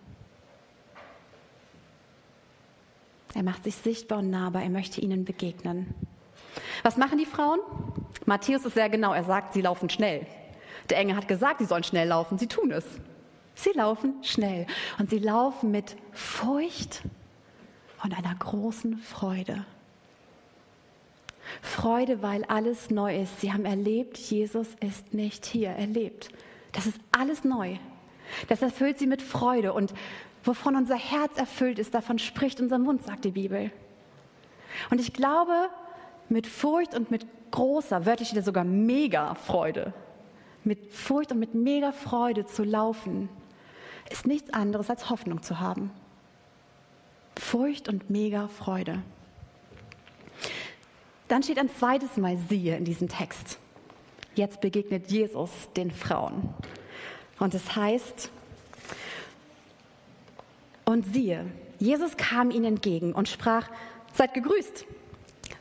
Er 3.33 3.43
macht 3.43 3.63
sich 3.63 3.75
sichtbar 3.75 4.19
und 4.19 4.29
nahbar, 4.29 4.63
er 4.63 4.69
möchte 4.69 5.01
ihnen 5.01 5.25
begegnen. 5.25 5.93
Was 6.83 6.97
machen 6.97 7.17
die 7.17 7.25
Frauen? 7.25 7.59
Matthäus 8.25 8.65
ist 8.65 8.73
sehr 8.73 8.89
genau, 8.89 9.13
er 9.13 9.23
sagt, 9.23 9.53
sie 9.53 9.61
laufen 9.61 9.89
schnell. 9.89 10.25
Der 10.89 10.97
Engel 10.97 11.15
hat 11.15 11.27
gesagt, 11.27 11.59
sie 11.59 11.65
sollen 11.65 11.83
schnell 11.83 12.07
laufen, 12.07 12.37
sie 12.37 12.47
tun 12.47 12.71
es. 12.71 12.85
Sie 13.55 13.71
laufen 13.71 14.15
schnell 14.21 14.67
und 14.99 15.09
sie 15.09 15.19
laufen 15.19 15.71
mit 15.71 15.95
Furcht 16.11 17.01
und 18.03 18.15
einer 18.17 18.35
großen 18.35 18.97
Freude. 18.97 19.65
Freude, 21.61 22.21
weil 22.21 22.43
alles 22.45 22.89
neu 22.89 23.21
ist. 23.21 23.41
Sie 23.41 23.51
haben 23.53 23.65
erlebt, 23.65 24.17
Jesus 24.17 24.67
ist 24.79 25.13
nicht 25.13 25.45
hier. 25.45 25.69
Er 25.69 25.87
lebt. 25.87 26.29
Das 26.71 26.85
ist 26.85 26.99
alles 27.11 27.43
neu. 27.43 27.77
Das 28.47 28.61
erfüllt 28.61 28.99
sie 28.99 29.07
mit 29.07 29.21
Freude. 29.21 29.73
Und 29.73 29.93
wovon 30.43 30.75
unser 30.75 30.95
Herz 30.95 31.37
erfüllt 31.37 31.79
ist, 31.79 31.93
davon 31.93 32.19
spricht 32.19 32.59
unser 32.59 32.77
Mund, 32.77 33.03
sagt 33.03 33.25
die 33.25 33.31
Bibel. 33.31 33.71
Und 34.89 34.99
ich 34.99 35.13
glaube, 35.13 35.69
mit 36.29 36.47
Furcht 36.47 36.93
und 36.93 37.11
mit 37.11 37.25
großer, 37.51 38.05
wörtlich 38.05 38.29
steht 38.29 38.45
sogar 38.45 38.63
mega 38.63 39.35
Freude, 39.35 39.93
mit 40.63 40.93
Furcht 40.93 41.31
und 41.31 41.39
mit 41.39 41.55
mega 41.55 41.91
Freude 41.91 42.45
zu 42.45 42.63
laufen, 42.63 43.29
ist 44.09 44.27
nichts 44.27 44.53
anderes 44.53 44.89
als 44.89 45.09
Hoffnung 45.09 45.41
zu 45.41 45.59
haben. 45.59 45.91
Furcht 47.37 47.87
und 47.87 48.09
mega 48.09 48.47
Freude. 48.47 49.01
Dann 51.27 51.43
steht 51.43 51.59
ein 51.59 51.69
zweites 51.69 52.17
Mal 52.17 52.37
siehe 52.49 52.77
in 52.77 52.85
diesem 52.85 53.09
Text. 53.09 53.59
Jetzt 54.35 54.61
begegnet 54.61 55.11
Jesus 55.11 55.49
den 55.75 55.91
Frauen. 55.91 56.53
Und 57.39 57.53
es 57.53 57.75
heißt, 57.75 58.29
und 60.85 61.13
siehe, 61.13 61.45
Jesus 61.79 62.17
kam 62.17 62.49
ihnen 62.49 62.65
entgegen 62.65 63.13
und 63.13 63.27
sprach, 63.27 63.69
seid 64.13 64.33
gegrüßt. 64.33 64.85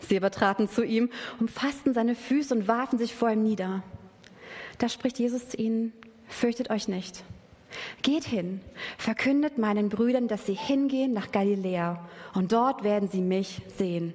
Sie 0.08 0.16
aber 0.16 0.30
traten 0.30 0.68
zu 0.68 0.84
ihm, 0.84 1.10
umfassten 1.40 1.92
seine 1.94 2.14
Füße 2.14 2.54
und 2.54 2.68
warfen 2.68 2.98
sich 2.98 3.14
vor 3.14 3.30
ihm 3.30 3.42
nieder. 3.42 3.82
Da 4.78 4.88
spricht 4.88 5.18
Jesus 5.18 5.48
zu 5.48 5.56
ihnen, 5.56 5.92
fürchtet 6.28 6.70
euch 6.70 6.86
nicht. 6.86 7.24
Geht 8.02 8.24
hin, 8.24 8.60
verkündet 8.98 9.58
meinen 9.58 9.88
Brüdern, 9.88 10.28
dass 10.28 10.46
sie 10.46 10.54
hingehen 10.54 11.12
nach 11.12 11.32
Galiläa 11.32 12.06
und 12.34 12.52
dort 12.52 12.84
werden 12.84 13.08
sie 13.08 13.20
mich 13.20 13.62
sehen. 13.76 14.14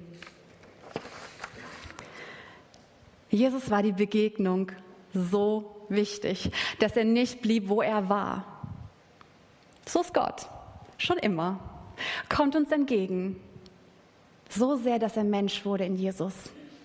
Jesus 3.32 3.70
war 3.70 3.82
die 3.82 3.92
Begegnung 3.92 4.70
so 5.14 5.86
wichtig, 5.88 6.50
dass 6.78 6.96
er 6.96 7.04
nicht 7.04 7.40
blieb, 7.40 7.68
wo 7.68 7.80
er 7.80 8.08
war. 8.10 8.44
So 9.86 10.02
ist 10.02 10.12
Gott, 10.12 10.46
schon 10.98 11.16
immer. 11.16 11.58
Kommt 12.28 12.54
uns 12.54 12.70
entgegen. 12.70 13.40
So 14.50 14.76
sehr, 14.76 14.98
dass 14.98 15.16
er 15.16 15.24
Mensch 15.24 15.64
wurde 15.64 15.86
in 15.86 15.96
Jesus, 15.96 16.34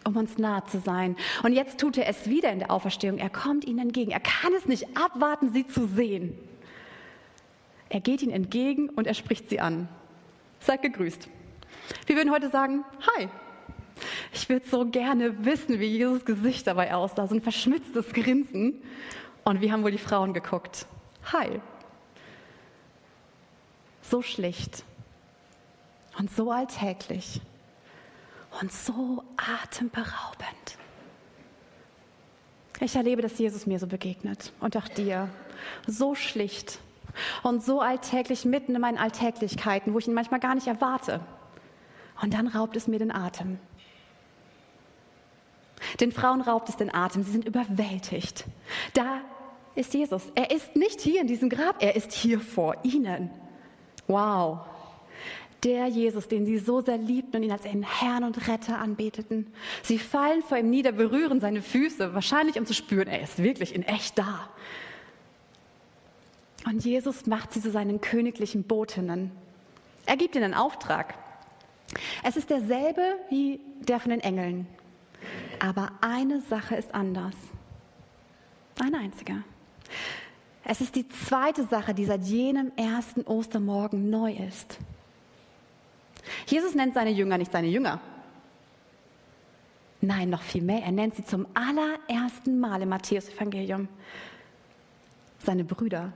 um 0.05 0.15
uns 0.15 0.37
nahe 0.37 0.63
zu 0.65 0.79
sein. 0.79 1.17
Und 1.43 1.51
jetzt 1.51 1.81
tut 1.81 1.97
er 1.97 2.07
es 2.07 2.29
wieder 2.29 2.49
in 2.51 2.59
der 2.59 2.71
Auferstehung. 2.71 3.17
Er 3.17 3.29
kommt 3.29 3.65
ihnen 3.65 3.79
entgegen. 3.79 4.11
Er 4.11 4.21
kann 4.21 4.53
es 4.53 4.65
nicht 4.67 4.97
abwarten, 4.97 5.51
sie 5.51 5.67
zu 5.67 5.85
sehen. 5.85 6.37
Er 7.89 7.99
geht 7.99 8.21
ihnen 8.21 8.31
entgegen 8.31 8.87
und 8.89 9.05
er 9.05 9.13
spricht 9.13 9.49
sie 9.49 9.59
an. 9.59 9.89
Seid 10.61 10.81
gegrüßt. 10.81 11.27
Wir 12.05 12.15
würden 12.15 12.31
heute 12.31 12.49
sagen, 12.49 12.85
hi. 13.01 13.27
Ich 14.39 14.49
würde 14.49 14.69
so 14.69 14.85
gerne 14.85 15.45
wissen, 15.45 15.79
wie 15.79 15.87
Jesus 15.87 16.23
Gesicht 16.23 16.67
dabei 16.67 16.93
aussah, 16.93 17.25
so 17.25 17.33
ein 17.33 17.41
verschmitztes 17.41 18.13
Grinsen. 18.13 18.83
Und 19.43 19.61
wie 19.61 19.71
haben 19.71 19.83
wohl 19.83 19.89
die 19.89 19.97
Frauen 19.97 20.31
geguckt? 20.31 20.85
Hi. 21.33 21.59
So 24.03 24.21
schlicht 24.21 24.83
und 26.19 26.29
so 26.29 26.51
alltäglich 26.51 27.41
und 28.61 28.71
so 28.71 29.23
atemberaubend. 29.37 30.77
Ich 32.79 32.95
erlebe, 32.95 33.23
dass 33.23 33.39
Jesus 33.39 33.65
mir 33.65 33.79
so 33.79 33.87
begegnet 33.87 34.53
und 34.59 34.77
auch 34.77 34.87
dir. 34.87 35.29
So 35.87 36.13
schlicht 36.13 36.77
und 37.41 37.63
so 37.63 37.81
alltäglich 37.81 38.45
mitten 38.45 38.75
in 38.75 38.81
meinen 38.81 38.99
Alltäglichkeiten, 38.99 39.95
wo 39.95 39.97
ich 39.97 40.07
ihn 40.07 40.13
manchmal 40.13 40.39
gar 40.39 40.53
nicht 40.53 40.67
erwarte. 40.67 41.21
Und 42.21 42.35
dann 42.35 42.45
raubt 42.45 42.75
es 42.77 42.87
mir 42.87 42.99
den 42.99 43.11
Atem. 43.11 43.57
Den 45.99 46.11
Frauen 46.11 46.41
raubt 46.41 46.69
es 46.69 46.75
den 46.75 46.93
Atem, 46.93 47.23
sie 47.23 47.31
sind 47.31 47.45
überwältigt. 47.45 48.45
Da 48.93 49.21
ist 49.75 49.93
Jesus. 49.93 50.23
Er 50.35 50.51
ist 50.51 50.75
nicht 50.75 51.01
hier 51.01 51.21
in 51.21 51.27
diesem 51.27 51.49
Grab, 51.49 51.81
er 51.81 51.95
ist 51.95 52.11
hier 52.11 52.39
vor 52.39 52.75
ihnen. 52.83 53.29
Wow, 54.07 54.59
der 55.63 55.87
Jesus, 55.87 56.27
den 56.27 56.45
sie 56.45 56.57
so 56.59 56.81
sehr 56.81 56.97
liebten 56.97 57.37
und 57.37 57.43
ihn 57.43 57.51
als 57.51 57.65
ihren 57.65 57.83
Herrn 57.83 58.23
und 58.23 58.47
Retter 58.47 58.77
anbeteten. 58.77 59.47
Sie 59.83 59.97
fallen 59.97 60.43
vor 60.43 60.57
ihm 60.57 60.69
nieder, 60.69 60.91
berühren 60.91 61.39
seine 61.39 61.61
Füße, 61.61 62.13
wahrscheinlich 62.13 62.59
um 62.59 62.65
zu 62.65 62.73
spüren, 62.73 63.07
er 63.07 63.21
ist 63.21 63.41
wirklich 63.41 63.73
in 63.73 63.83
echt 63.83 64.17
da. 64.17 64.49
Und 66.65 66.83
Jesus 66.83 67.25
macht 67.25 67.53
sie 67.53 67.61
zu 67.61 67.71
seinen 67.71 68.01
königlichen 68.01 68.63
Botinnen. 68.63 69.31
Er 70.05 70.17
gibt 70.17 70.35
ihnen 70.35 70.45
einen 70.45 70.53
Auftrag. 70.53 71.15
Es 72.23 72.35
ist 72.35 72.49
derselbe 72.49 73.01
wie 73.29 73.59
der 73.87 73.99
von 73.99 74.11
den 74.11 74.19
Engeln. 74.19 74.67
Aber 75.59 75.91
eine 76.01 76.41
Sache 76.41 76.75
ist 76.75 76.93
anders. 76.93 77.35
Eine 78.79 78.99
einzige. 78.99 79.43
Es 80.63 80.81
ist 80.81 80.95
die 80.95 81.07
zweite 81.07 81.65
Sache, 81.65 81.93
die 81.93 82.05
seit 82.05 82.23
jenem 82.23 82.71
ersten 82.75 83.21
Ostermorgen 83.21 84.09
neu 84.09 84.33
ist. 84.33 84.77
Jesus 86.45 86.75
nennt 86.75 86.93
seine 86.93 87.11
Jünger 87.11 87.37
nicht 87.37 87.51
seine 87.51 87.67
Jünger. 87.67 87.99
Nein, 90.01 90.29
noch 90.29 90.41
viel 90.41 90.61
mehr. 90.61 90.83
Er 90.83 90.91
nennt 90.91 91.15
sie 91.15 91.25
zum 91.25 91.47
allerersten 91.53 92.59
Mal 92.59 92.81
im 92.81 92.89
Matthäus-Evangelium 92.89 93.87
seine 95.39 95.63
Brüder. 95.63 96.11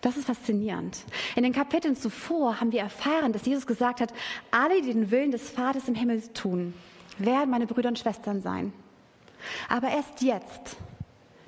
Das 0.00 0.16
ist 0.16 0.26
faszinierend. 0.26 0.98
In 1.34 1.42
den 1.42 1.52
Kapiteln 1.52 1.96
zuvor 1.96 2.60
haben 2.60 2.72
wir 2.72 2.80
erfahren, 2.80 3.32
dass 3.32 3.46
Jesus 3.46 3.66
gesagt 3.66 4.00
hat, 4.00 4.12
alle, 4.50 4.82
die 4.82 4.92
den 4.92 5.10
Willen 5.10 5.30
des 5.30 5.48
Vaters 5.50 5.88
im 5.88 5.94
Himmel 5.94 6.22
tun, 6.32 6.74
werden 7.18 7.50
meine 7.50 7.66
Brüder 7.66 7.88
und 7.88 7.98
Schwestern 7.98 8.40
sein. 8.40 8.72
Aber 9.68 9.88
erst 9.88 10.22
jetzt, 10.22 10.76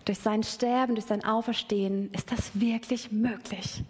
durch 0.05 0.19
sein 0.19 0.43
Sterben, 0.43 0.95
durch 0.95 1.07
sein 1.07 1.25
Auferstehen, 1.25 2.11
ist 2.13 2.31
das 2.33 2.59
wirklich 2.59 3.13
möglich. 3.13 3.83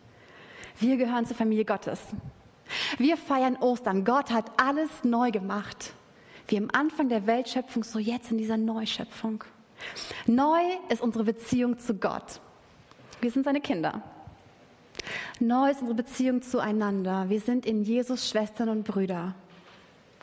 Wir 0.80 0.96
gehören 0.96 1.26
zur 1.26 1.36
Familie 1.36 1.64
Gottes. 1.64 2.00
Wir 2.98 3.16
feiern 3.16 3.56
Ostern. 3.56 4.04
Gott 4.04 4.30
hat 4.30 4.50
alles 4.60 4.90
neu 5.02 5.30
gemacht. 5.30 5.92
Wie 6.48 6.56
am 6.56 6.68
Anfang 6.72 7.08
der 7.08 7.26
Weltschöpfung, 7.26 7.84
so 7.84 7.98
jetzt 7.98 8.30
in 8.30 8.38
dieser 8.38 8.56
Neuschöpfung. 8.56 9.44
Neu 10.26 10.60
ist 10.88 11.02
unsere 11.02 11.24
Beziehung 11.24 11.78
zu 11.78 11.94
Gott. 11.94 12.40
Wir 13.20 13.30
sind 13.30 13.44
seine 13.44 13.60
Kinder. 13.60 14.02
Neu 15.40 15.70
ist 15.70 15.80
unsere 15.80 15.96
Beziehung 15.96 16.42
zueinander. 16.42 17.28
Wir 17.28 17.40
sind 17.40 17.66
in 17.66 17.82
Jesus 17.82 18.28
Schwestern 18.28 18.68
und 18.68 18.84
Brüder. 18.84 19.34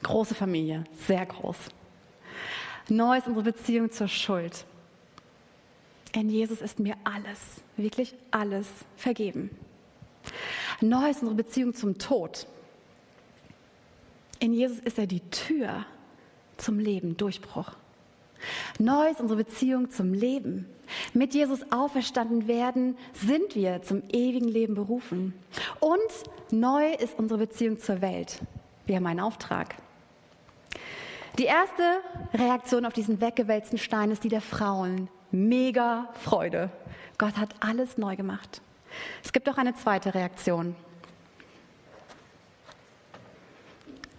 Große 0.03 0.35
Familie, 0.35 0.83
sehr 1.07 1.25
groß. 1.25 1.57
Neu 2.89 3.17
ist 3.17 3.27
unsere 3.27 3.45
Beziehung 3.45 3.91
zur 3.91 4.07
Schuld. 4.07 4.65
In 6.13 6.29
Jesus 6.29 6.61
ist 6.61 6.79
mir 6.79 6.95
alles, 7.03 7.39
wirklich 7.77 8.15
alles 8.31 8.67
vergeben. 8.95 9.49
Neu 10.81 11.09
ist 11.09 11.21
unsere 11.21 11.35
Beziehung 11.35 11.73
zum 11.73 11.97
Tod. 11.97 12.47
In 14.39 14.53
Jesus 14.53 14.79
ist 14.79 14.99
er 14.99 15.07
die 15.07 15.21
Tür 15.29 15.85
zum 16.57 16.79
Leben, 16.79 17.17
Durchbruch. 17.17 17.71
Neu 18.79 19.09
ist 19.09 19.19
unsere 19.19 19.43
Beziehung 19.43 19.89
zum 19.89 20.13
Leben. 20.13 20.67
Mit 21.13 21.33
Jesus 21.33 21.61
auferstanden 21.71 22.47
werden, 22.47 22.97
sind 23.13 23.55
wir 23.55 23.81
zum 23.81 24.03
ewigen 24.11 24.47
Leben 24.47 24.75
berufen. 24.75 25.33
Und 25.79 25.99
neu 26.51 26.93
ist 26.93 27.17
unsere 27.17 27.39
Beziehung 27.39 27.79
zur 27.79 28.01
Welt. 28.01 28.39
Wir 28.85 28.97
haben 28.97 29.07
einen 29.07 29.19
Auftrag. 29.19 29.75
Die 31.37 31.45
erste 31.45 32.01
Reaktion 32.33 32.85
auf 32.85 32.93
diesen 32.93 33.19
weggewälzten 33.19 33.77
Stein 33.77 34.09
ist 34.11 34.23
die 34.23 34.29
der 34.29 34.41
Frauen. 34.41 35.09
Mega 35.31 36.09
Freude. 36.23 36.69
Gott 37.17 37.37
hat 37.37 37.55
alles 37.59 37.97
neu 37.97 38.15
gemacht. 38.15 38.61
Es 39.23 39.33
gibt 39.33 39.49
auch 39.49 39.57
eine 39.57 39.75
zweite 39.75 40.13
Reaktion. 40.13 40.75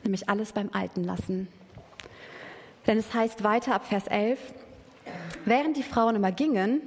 Nämlich 0.05 0.29
alles 0.29 0.53
beim 0.53 0.69
Alten 0.73 1.05
lassen. 1.05 1.49
Denn 2.87 2.99
es 2.99 3.15
heißt 3.15 3.43
weiter 3.43 3.75
ab 3.75 3.87
Vers 3.87 4.07
11, 4.07 4.39
Während 5.45 5.77
die 5.77 5.85
Frauen 5.85 6.17
immer 6.17 6.33
gingen, 6.33 6.83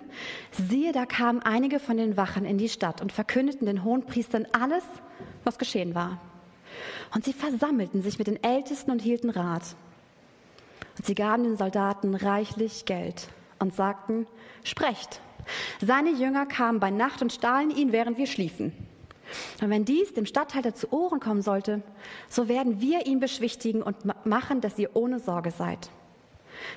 siehe, 0.52 0.92
da 0.92 1.06
kamen 1.06 1.42
einige 1.42 1.80
von 1.80 1.96
den 1.96 2.18
Wachen 2.18 2.44
in 2.44 2.58
die 2.58 2.68
Stadt 2.68 3.02
und 3.02 3.14
verkündeten 3.14 3.66
den 3.66 3.86
Hohenpriestern 3.86 4.48
alles, 4.52 4.84
was 5.46 5.58
geschehen 5.58 5.96
war. 5.96 6.20
Und 7.16 7.24
sie 7.24 7.32
versammelten 7.32 8.02
sich 8.02 8.20
mit 8.20 8.28
den 8.28 8.44
Ältesten 8.44 8.92
und 8.92 9.02
hielten 9.02 9.30
Rat. 9.30 9.64
Sie 11.02 11.16
gaben 11.16 11.44
den 11.44 11.58
Soldaten 11.58 12.16
reichlich 12.16 12.86
Geld 12.86 13.28
und 13.60 13.74
sagten, 13.74 14.28
sprecht. 14.64 15.22
Seine 15.82 16.12
Jünger 16.12 16.46
kamen 16.46 16.80
bei 16.80 16.92
Nacht 16.92 17.22
und 17.22 17.34
stahlen 17.34 17.72
ihn, 17.72 17.92
während 17.92 18.18
wir 18.18 18.28
schliefen. 18.28 18.74
Und 19.62 19.70
wenn 19.70 19.86
dies 19.86 20.14
dem 20.14 20.26
Statthalter 20.26 20.74
zu 20.74 20.92
Ohren 20.92 21.20
kommen 21.20 21.42
sollte, 21.42 21.84
so 22.28 22.48
werden 22.48 22.82
wir 22.82 23.06
ihn 23.06 23.20
beschwichtigen 23.20 23.82
und 23.82 23.98
machen, 24.26 24.62
dass 24.62 24.78
ihr 24.80 24.96
ohne 24.96 25.20
Sorge 25.20 25.52
seid. 25.52 25.90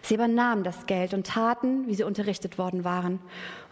Sie 0.02 0.14
übernahmen 0.14 0.62
das 0.62 0.86
Geld 0.86 1.14
und 1.14 1.26
taten, 1.26 1.86
wie 1.88 1.94
sie 1.94 2.04
unterrichtet 2.04 2.58
worden 2.58 2.84
waren. 2.84 3.20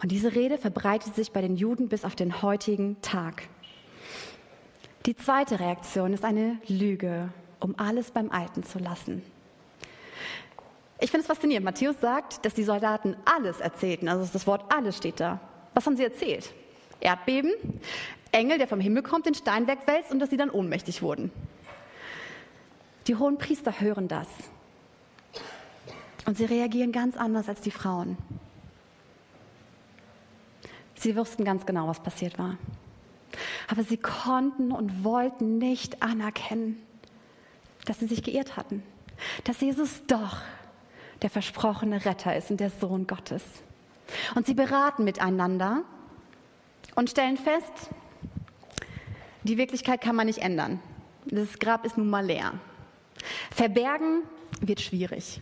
Und 0.01 0.11
diese 0.11 0.35
Rede 0.35 0.57
verbreitet 0.57 1.15
sich 1.15 1.31
bei 1.31 1.41
den 1.41 1.55
Juden 1.55 1.87
bis 1.87 2.03
auf 2.03 2.15
den 2.15 2.41
heutigen 2.41 3.01
Tag. 3.01 3.43
Die 5.05 5.15
zweite 5.15 5.59
Reaktion 5.59 6.13
ist 6.13 6.25
eine 6.25 6.57
Lüge, 6.67 7.29
um 7.59 7.75
alles 7.77 8.11
beim 8.11 8.29
Alten 8.29 8.63
zu 8.63 8.79
lassen. 8.79 9.23
Ich 11.01 11.09
finde 11.09 11.21
es 11.21 11.27
faszinierend. 11.27 11.65
Matthäus 11.65 11.99
sagt, 11.99 12.45
dass 12.45 12.53
die 12.53 12.63
Soldaten 12.63 13.17
alles 13.25 13.59
erzählten. 13.59 14.07
Also 14.07 14.29
das 14.31 14.45
Wort 14.45 14.71
alles 14.71 14.95
steht 14.95 15.19
da. 15.19 15.39
Was 15.73 15.85
haben 15.85 15.97
sie 15.97 16.03
erzählt? 16.03 16.53
Erdbeben, 16.99 17.51
Engel, 18.31 18.59
der 18.59 18.67
vom 18.67 18.79
Himmel 18.79 19.01
kommt, 19.01 19.25
den 19.25 19.33
Stein 19.33 19.65
wegwälzt 19.65 20.11
und 20.11 20.19
dass 20.19 20.29
sie 20.29 20.37
dann 20.37 20.51
ohnmächtig 20.51 21.01
wurden. 21.01 21.31
Die 23.07 23.15
hohen 23.15 23.39
Priester 23.39 23.81
hören 23.81 24.07
das 24.07 24.27
und 26.25 26.37
sie 26.37 26.45
reagieren 26.45 26.91
ganz 26.91 27.17
anders 27.17 27.49
als 27.49 27.61
die 27.61 27.71
Frauen. 27.71 28.15
Sie 30.93 31.15
wussten 31.15 31.43
ganz 31.43 31.65
genau, 31.65 31.87
was 31.87 31.99
passiert 31.99 32.37
war. 32.37 32.57
Aber 33.67 33.83
sie 33.83 33.97
konnten 33.97 34.71
und 34.71 35.03
wollten 35.03 35.57
nicht 35.57 36.03
anerkennen, 36.03 36.79
dass 37.85 37.99
sie 37.99 38.05
sich 38.05 38.21
geirrt 38.21 38.55
hatten. 38.55 38.83
Dass 39.45 39.61
Jesus 39.61 40.03
doch 40.05 40.37
der 41.21 41.29
versprochene 41.29 42.05
Retter 42.05 42.35
ist 42.35 42.51
und 42.51 42.59
der 42.59 42.69
Sohn 42.69 43.07
Gottes. 43.07 43.43
Und 44.35 44.45
sie 44.45 44.53
beraten 44.53 45.03
miteinander 45.03 45.83
und 46.95 47.09
stellen 47.09 47.37
fest, 47.37 47.89
die 49.43 49.57
Wirklichkeit 49.57 50.01
kann 50.01 50.15
man 50.15 50.27
nicht 50.27 50.39
ändern. 50.39 50.79
Das 51.25 51.59
Grab 51.59 51.85
ist 51.85 51.97
nun 51.97 52.09
mal 52.09 52.25
leer. 52.25 52.53
Verbergen 53.51 54.23
wird 54.59 54.81
schwierig. 54.81 55.39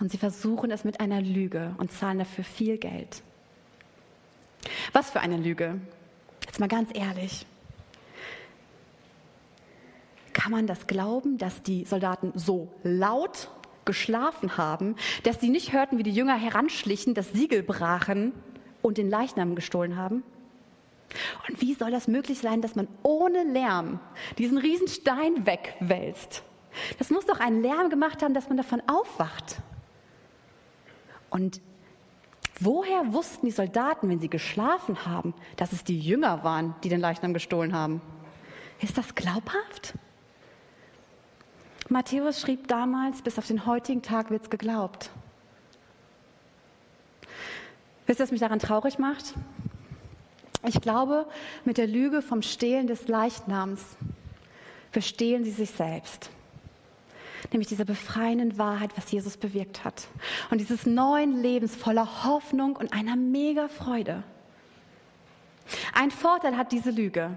Und 0.00 0.10
sie 0.10 0.18
versuchen 0.18 0.70
es 0.70 0.84
mit 0.84 1.00
einer 1.00 1.20
Lüge 1.20 1.74
und 1.78 1.92
zahlen 1.92 2.18
dafür 2.18 2.44
viel 2.44 2.78
Geld. 2.78 3.22
Was 4.92 5.10
für 5.10 5.20
eine 5.20 5.36
Lüge? 5.36 5.80
Jetzt 6.46 6.60
mal 6.60 6.68
ganz 6.68 6.90
ehrlich. 6.94 7.46
Kann 10.32 10.50
man 10.50 10.66
das 10.66 10.86
glauben, 10.86 11.38
dass 11.38 11.62
die 11.62 11.84
Soldaten 11.84 12.32
so 12.34 12.72
laut 12.82 13.48
geschlafen 13.84 14.56
haben, 14.56 14.96
dass 15.22 15.40
sie 15.40 15.50
nicht 15.50 15.72
hörten, 15.72 15.98
wie 15.98 16.02
die 16.02 16.12
Jünger 16.12 16.36
heranschlichen, 16.36 17.14
das 17.14 17.32
Siegel 17.32 17.62
brachen 17.62 18.32
und 18.82 18.98
den 18.98 19.10
Leichnam 19.10 19.54
gestohlen 19.54 19.96
haben? 19.96 20.22
Und 21.48 21.60
wie 21.60 21.74
soll 21.74 21.90
das 21.90 22.08
möglich 22.08 22.38
sein, 22.38 22.62
dass 22.62 22.74
man 22.74 22.88
ohne 23.02 23.44
Lärm 23.44 24.00
diesen 24.38 24.58
Riesenstein 24.58 25.46
wegwälzt? 25.46 26.42
Das 26.98 27.10
muss 27.10 27.26
doch 27.26 27.38
einen 27.38 27.62
Lärm 27.62 27.90
gemacht 27.90 28.22
haben, 28.22 28.34
dass 28.34 28.48
man 28.48 28.56
davon 28.56 28.82
aufwacht. 28.86 29.58
Und 31.28 31.60
woher 32.60 33.12
wussten 33.12 33.46
die 33.46 33.52
Soldaten, 33.52 34.08
wenn 34.08 34.20
sie 34.20 34.30
geschlafen 34.30 35.04
haben, 35.04 35.34
dass 35.56 35.72
es 35.72 35.84
die 35.84 35.98
Jünger 35.98 36.44
waren, 36.44 36.74
die 36.82 36.88
den 36.88 37.00
Leichnam 37.00 37.34
gestohlen 37.34 37.74
haben? 37.74 38.00
Ist 38.80 38.96
das 38.98 39.14
glaubhaft? 39.14 39.94
Matthäus 41.92 42.40
schrieb 42.40 42.68
damals, 42.68 43.22
bis 43.22 43.38
auf 43.38 43.46
den 43.46 43.66
heutigen 43.66 44.02
Tag 44.02 44.30
wird 44.30 44.44
es 44.44 44.50
geglaubt. 44.50 45.10
Wisst 48.06 48.20
ihr, 48.20 48.24
was 48.24 48.32
mich 48.32 48.40
daran 48.40 48.58
traurig 48.58 48.98
macht? 48.98 49.34
Ich 50.66 50.80
glaube, 50.80 51.26
mit 51.64 51.78
der 51.78 51.86
Lüge 51.86 52.22
vom 52.22 52.42
Stehlen 52.42 52.86
des 52.86 53.08
Leichnams 53.08 53.80
bestehlen 54.92 55.44
sie 55.44 55.50
sich 55.50 55.70
selbst 55.70 56.30
nämlich 57.52 57.68
dieser 57.68 57.84
befreienden 57.84 58.58
Wahrheit, 58.58 58.90
was 58.96 59.10
Jesus 59.10 59.36
bewirkt 59.36 59.84
hat. 59.84 60.08
Und 60.50 60.58
dieses 60.58 60.86
neuen 60.86 61.40
Lebens 61.40 61.74
voller 61.74 62.24
Hoffnung 62.24 62.76
und 62.76 62.92
einer 62.92 63.16
mega 63.16 63.68
Freude. 63.68 64.22
Ein 65.94 66.10
Vorteil 66.10 66.56
hat 66.56 66.72
diese 66.72 66.90
Lüge. 66.90 67.30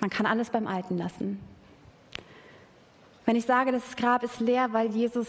Man 0.00 0.10
kann 0.10 0.26
alles 0.26 0.50
beim 0.50 0.66
Alten 0.66 0.98
lassen. 0.98 1.40
Wenn 3.24 3.36
ich 3.36 3.44
sage, 3.44 3.72
das 3.72 3.96
Grab 3.96 4.22
ist 4.22 4.40
leer, 4.40 4.72
weil 4.72 4.88
Jesus 4.88 5.28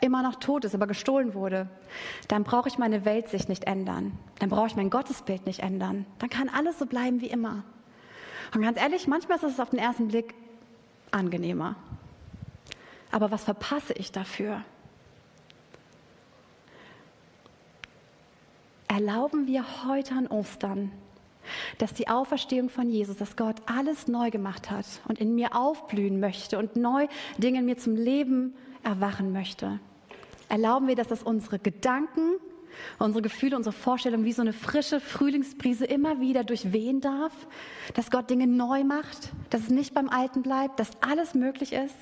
immer 0.00 0.22
noch 0.22 0.36
tot 0.36 0.64
ist, 0.64 0.74
aber 0.74 0.86
gestohlen 0.86 1.34
wurde, 1.34 1.68
dann 2.28 2.44
brauche 2.44 2.68
ich 2.68 2.78
meine 2.78 3.04
Welt 3.04 3.28
sich 3.28 3.48
nicht 3.48 3.64
ändern. 3.64 4.18
Dann 4.40 4.48
brauche 4.48 4.66
ich 4.66 4.76
mein 4.76 4.90
Gottesbild 4.90 5.46
nicht 5.46 5.60
ändern. 5.60 6.06
Dann 6.18 6.28
kann 6.28 6.48
alles 6.48 6.78
so 6.78 6.86
bleiben 6.86 7.20
wie 7.20 7.28
immer. 7.28 7.62
Und 8.54 8.62
ganz 8.62 8.78
ehrlich, 8.78 9.06
manchmal 9.06 9.38
ist 9.38 9.44
es 9.44 9.60
auf 9.60 9.70
den 9.70 9.78
ersten 9.78 10.08
Blick 10.08 10.34
angenehmer. 11.12 11.76
Aber 13.12 13.30
was 13.30 13.44
verpasse 13.44 13.92
ich 13.92 14.10
dafür? 14.10 14.62
Erlauben 18.88 19.46
wir 19.46 19.64
heute 19.86 20.14
an 20.14 20.26
Ostern, 20.26 20.92
dass 21.78 21.94
die 21.94 22.08
Auferstehung 22.08 22.68
von 22.68 22.88
Jesus, 22.88 23.16
dass 23.16 23.36
Gott 23.36 23.56
alles 23.66 24.08
neu 24.08 24.30
gemacht 24.30 24.70
hat 24.70 24.86
und 25.08 25.18
in 25.18 25.34
mir 25.34 25.56
aufblühen 25.56 26.20
möchte 26.20 26.58
und 26.58 26.76
neu 26.76 27.06
Dinge 27.38 27.60
in 27.60 27.66
mir 27.66 27.76
zum 27.76 27.96
Leben 27.96 28.54
erwachen 28.82 29.32
möchte. 29.32 29.80
Erlauben 30.48 30.86
wir, 30.86 30.96
dass 30.96 31.08
das 31.08 31.22
unsere 31.22 31.58
Gedanken, 31.58 32.36
unsere 32.98 33.22
Gefühle, 33.22 33.56
unsere 33.56 33.72
Vorstellungen 33.74 34.24
wie 34.24 34.32
so 34.32 34.42
eine 34.42 34.52
frische 34.52 35.00
Frühlingsbrise 35.00 35.84
immer 35.84 36.20
wieder 36.20 36.44
durchwehen 36.44 37.00
darf, 37.00 37.32
dass 37.94 38.10
Gott 38.10 38.30
Dinge 38.30 38.46
neu 38.46 38.84
macht, 38.84 39.32
dass 39.50 39.62
es 39.62 39.70
nicht 39.70 39.94
beim 39.94 40.08
Alten 40.08 40.42
bleibt, 40.42 40.80
dass 40.80 40.90
alles 41.00 41.34
möglich 41.34 41.72
ist. 41.72 41.94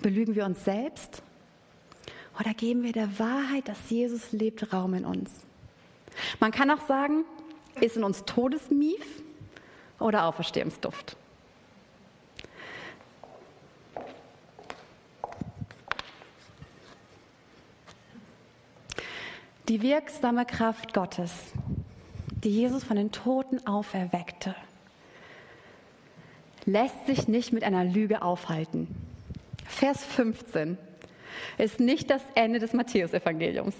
Belügen 0.00 0.34
wir 0.34 0.44
uns 0.44 0.64
selbst? 0.64 1.22
Oder 2.40 2.54
geben 2.54 2.82
wir 2.82 2.92
der 2.92 3.18
Wahrheit, 3.18 3.68
dass 3.68 3.90
Jesus 3.90 4.32
lebt, 4.32 4.72
Raum 4.72 4.94
in 4.94 5.04
uns? 5.04 5.46
Man 6.40 6.52
kann 6.52 6.70
auch 6.70 6.86
sagen, 6.86 7.24
ist 7.80 7.96
in 7.96 8.04
uns 8.04 8.24
Todesmief 8.24 9.22
oder 9.98 10.26
Auferstehungsduft? 10.26 11.16
Die 19.68 19.80
wirksame 19.80 20.44
Kraft 20.44 20.92
Gottes, 20.92 21.32
die 22.44 22.50
Jesus 22.50 22.84
von 22.84 22.96
den 22.96 23.12
Toten 23.12 23.66
auferweckte, 23.66 24.54
lässt 26.66 27.06
sich 27.06 27.28
nicht 27.28 27.52
mit 27.52 27.64
einer 27.64 27.84
Lüge 27.84 28.22
aufhalten. 28.22 28.88
Vers 29.66 30.04
15 30.04 30.76
ist 31.58 31.80
nicht 31.80 32.10
das 32.10 32.22
Ende 32.34 32.58
des 32.58 32.72
Matthäusevangeliums. 32.72 33.74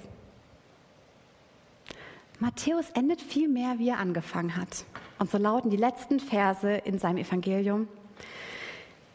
Matthäus 2.43 2.91
endet 2.95 3.23
viel 3.23 3.47
mehr, 3.47 3.79
wie 3.79 3.91
er 3.91 4.01
angefangen 4.01 4.57
hat. 4.57 4.85
Und 5.21 5.31
so 5.31 5.39
lauten 5.39 5.71
die 5.71 5.77
letzten 5.77 6.19
Verse 6.19 6.69
in 6.69 6.99
seinem 6.99 7.19
Evangelium. 7.19 7.87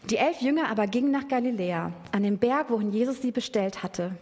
Die 0.09 0.15
elf 0.15 0.39
Jünger 0.39 0.69
aber 0.69 0.87
gingen 0.87 1.11
nach 1.11 1.27
Galiläa, 1.27 1.91
an 2.13 2.23
den 2.23 2.37
Berg, 2.37 2.69
wohin 2.69 2.93
Jesus 2.93 3.21
sie 3.21 3.33
bestellt 3.33 3.83
hatte. 3.83 4.15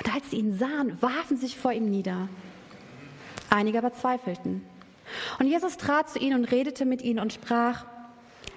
Und 0.00 0.12
als 0.12 0.30
sie 0.30 0.38
ihn 0.38 0.58
sahen, 0.58 1.00
warfen 1.00 1.36
sich 1.36 1.56
vor 1.56 1.72
ihm 1.72 1.88
nieder. 1.88 2.28
Einige 3.50 3.78
aber 3.78 3.92
zweifelten. 3.92 4.66
Und 5.38 5.46
Jesus 5.46 5.76
trat 5.76 6.10
zu 6.10 6.18
ihnen 6.18 6.40
und 6.40 6.50
redete 6.50 6.86
mit 6.86 7.02
ihnen 7.02 7.20
und 7.20 7.32
sprach, 7.32 7.86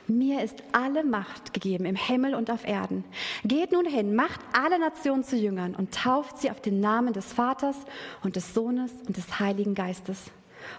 mir 0.09 0.43
ist 0.43 0.63
alle 0.71 1.03
Macht 1.03 1.53
gegeben 1.53 1.85
im 1.85 1.95
Himmel 1.95 2.35
und 2.35 2.49
auf 2.49 2.65
Erden. 2.67 3.03
Geht 3.43 3.71
nun 3.71 3.85
hin, 3.85 4.15
macht 4.15 4.39
alle 4.53 4.79
Nationen 4.79 5.23
zu 5.23 5.35
Jüngern 5.35 5.75
und 5.75 5.93
tauft 5.93 6.39
sie 6.39 6.51
auf 6.51 6.61
den 6.61 6.79
Namen 6.79 7.13
des 7.13 7.33
Vaters 7.33 7.77
und 8.23 8.35
des 8.35 8.53
Sohnes 8.53 8.91
und 9.07 9.17
des 9.17 9.39
Heiligen 9.39 9.75
Geistes 9.75 10.31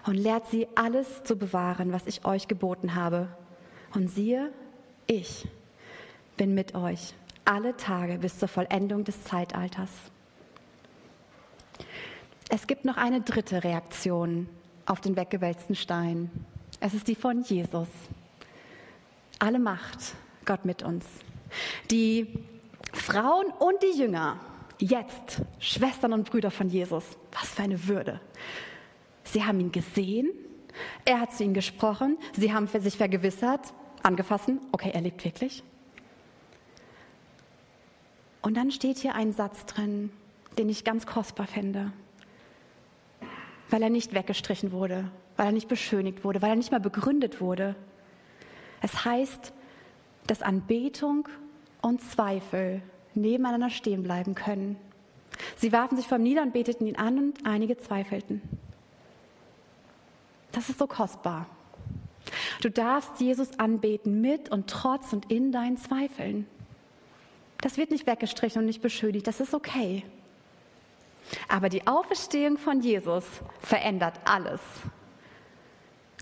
und 0.05 0.15
lehrt 0.15 0.47
sie 0.49 0.67
alles 0.75 1.23
zu 1.23 1.35
bewahren, 1.35 1.91
was 1.91 2.05
ich 2.05 2.25
euch 2.25 2.47
geboten 2.47 2.95
habe. 2.95 3.27
Und 3.93 4.09
siehe, 4.09 4.51
ich 5.07 5.47
bin 6.37 6.53
mit 6.53 6.75
euch 6.75 7.13
alle 7.45 7.75
Tage 7.75 8.19
bis 8.19 8.37
zur 8.37 8.47
Vollendung 8.47 9.03
des 9.03 9.23
Zeitalters. 9.23 9.89
Es 12.49 12.67
gibt 12.67 12.85
noch 12.85 12.97
eine 12.97 13.21
dritte 13.21 13.63
Reaktion 13.63 14.47
auf 14.85 15.01
den 15.01 15.15
weggewälzten 15.15 15.75
Stein. 15.75 16.31
Es 16.79 16.93
ist 16.93 17.07
die 17.07 17.15
von 17.15 17.41
Jesus 17.41 17.87
alle 19.39 19.59
Macht, 19.59 20.15
Gott 20.45 20.65
mit 20.65 20.83
uns. 20.83 21.05
Die 21.89 22.39
Frauen 22.93 23.47
und 23.59 23.81
die 23.81 23.97
Jünger, 23.97 24.39
jetzt 24.79 25.41
Schwestern 25.59 26.13
und 26.13 26.29
Brüder 26.29 26.51
von 26.51 26.69
Jesus, 26.69 27.03
was 27.31 27.49
für 27.49 27.63
eine 27.63 27.87
Würde. 27.87 28.19
Sie 29.23 29.43
haben 29.43 29.59
ihn 29.59 29.71
gesehen, 29.71 30.29
er 31.05 31.21
hat 31.21 31.33
zu 31.33 31.43
ihnen 31.43 31.53
gesprochen, 31.53 32.17
sie 32.33 32.53
haben 32.53 32.67
für 32.67 32.79
sich 32.79 32.97
vergewissert, 32.97 33.73
angefasst, 34.03 34.49
okay, 34.71 34.91
er 34.93 35.01
lebt 35.01 35.23
wirklich. 35.23 35.63
Und 38.41 38.55
dann 38.55 38.71
steht 38.71 38.97
hier 38.97 39.15
ein 39.15 39.33
Satz 39.33 39.65
drin, 39.65 40.11
den 40.57 40.69
ich 40.69 40.83
ganz 40.83 41.05
kostbar 41.05 41.47
finde, 41.47 41.91
weil 43.69 43.81
er 43.81 43.89
nicht 43.89 44.13
weggestrichen 44.13 44.71
wurde, 44.71 45.11
weil 45.35 45.47
er 45.47 45.51
nicht 45.51 45.67
beschönigt 45.67 46.23
wurde, 46.23 46.41
weil 46.41 46.51
er 46.51 46.55
nicht 46.55 46.71
mal 46.71 46.79
begründet 46.79 47.41
wurde. 47.41 47.75
Es 48.81 49.05
heißt, 49.05 49.53
dass 50.27 50.41
Anbetung 50.41 51.27
und 51.81 52.01
Zweifel 52.01 52.81
nebeneinander 53.13 53.69
stehen 53.69 54.03
bleiben 54.03 54.35
können. 54.35 54.77
Sie 55.57 55.71
warfen 55.71 55.97
sich 55.97 56.07
vom 56.07 56.21
Nieder 56.21 56.41
und 56.41 56.53
beteten 56.53 56.85
ihn 56.85 56.97
an 56.97 57.17
und 57.17 57.45
einige 57.45 57.77
zweifelten. 57.77 58.41
Das 60.51 60.69
ist 60.69 60.79
so 60.79 60.87
kostbar. 60.87 61.45
Du 62.61 62.69
darfst 62.69 63.19
Jesus 63.19 63.57
anbeten 63.59 64.21
mit 64.21 64.49
und 64.51 64.69
trotz 64.69 65.13
und 65.13 65.31
in 65.31 65.51
deinen 65.51 65.77
Zweifeln. 65.77 66.45
Das 67.61 67.77
wird 67.77 67.91
nicht 67.91 68.07
weggestrichen 68.07 68.61
und 68.61 68.65
nicht 68.65 68.81
beschönigt, 68.81 69.27
das 69.27 69.39
ist 69.39 69.53
okay. 69.53 70.03
Aber 71.47 71.69
die 71.69 71.85
Auferstehung 71.87 72.57
von 72.57 72.81
Jesus 72.81 73.25
verändert 73.59 74.19
alles. 74.25 74.61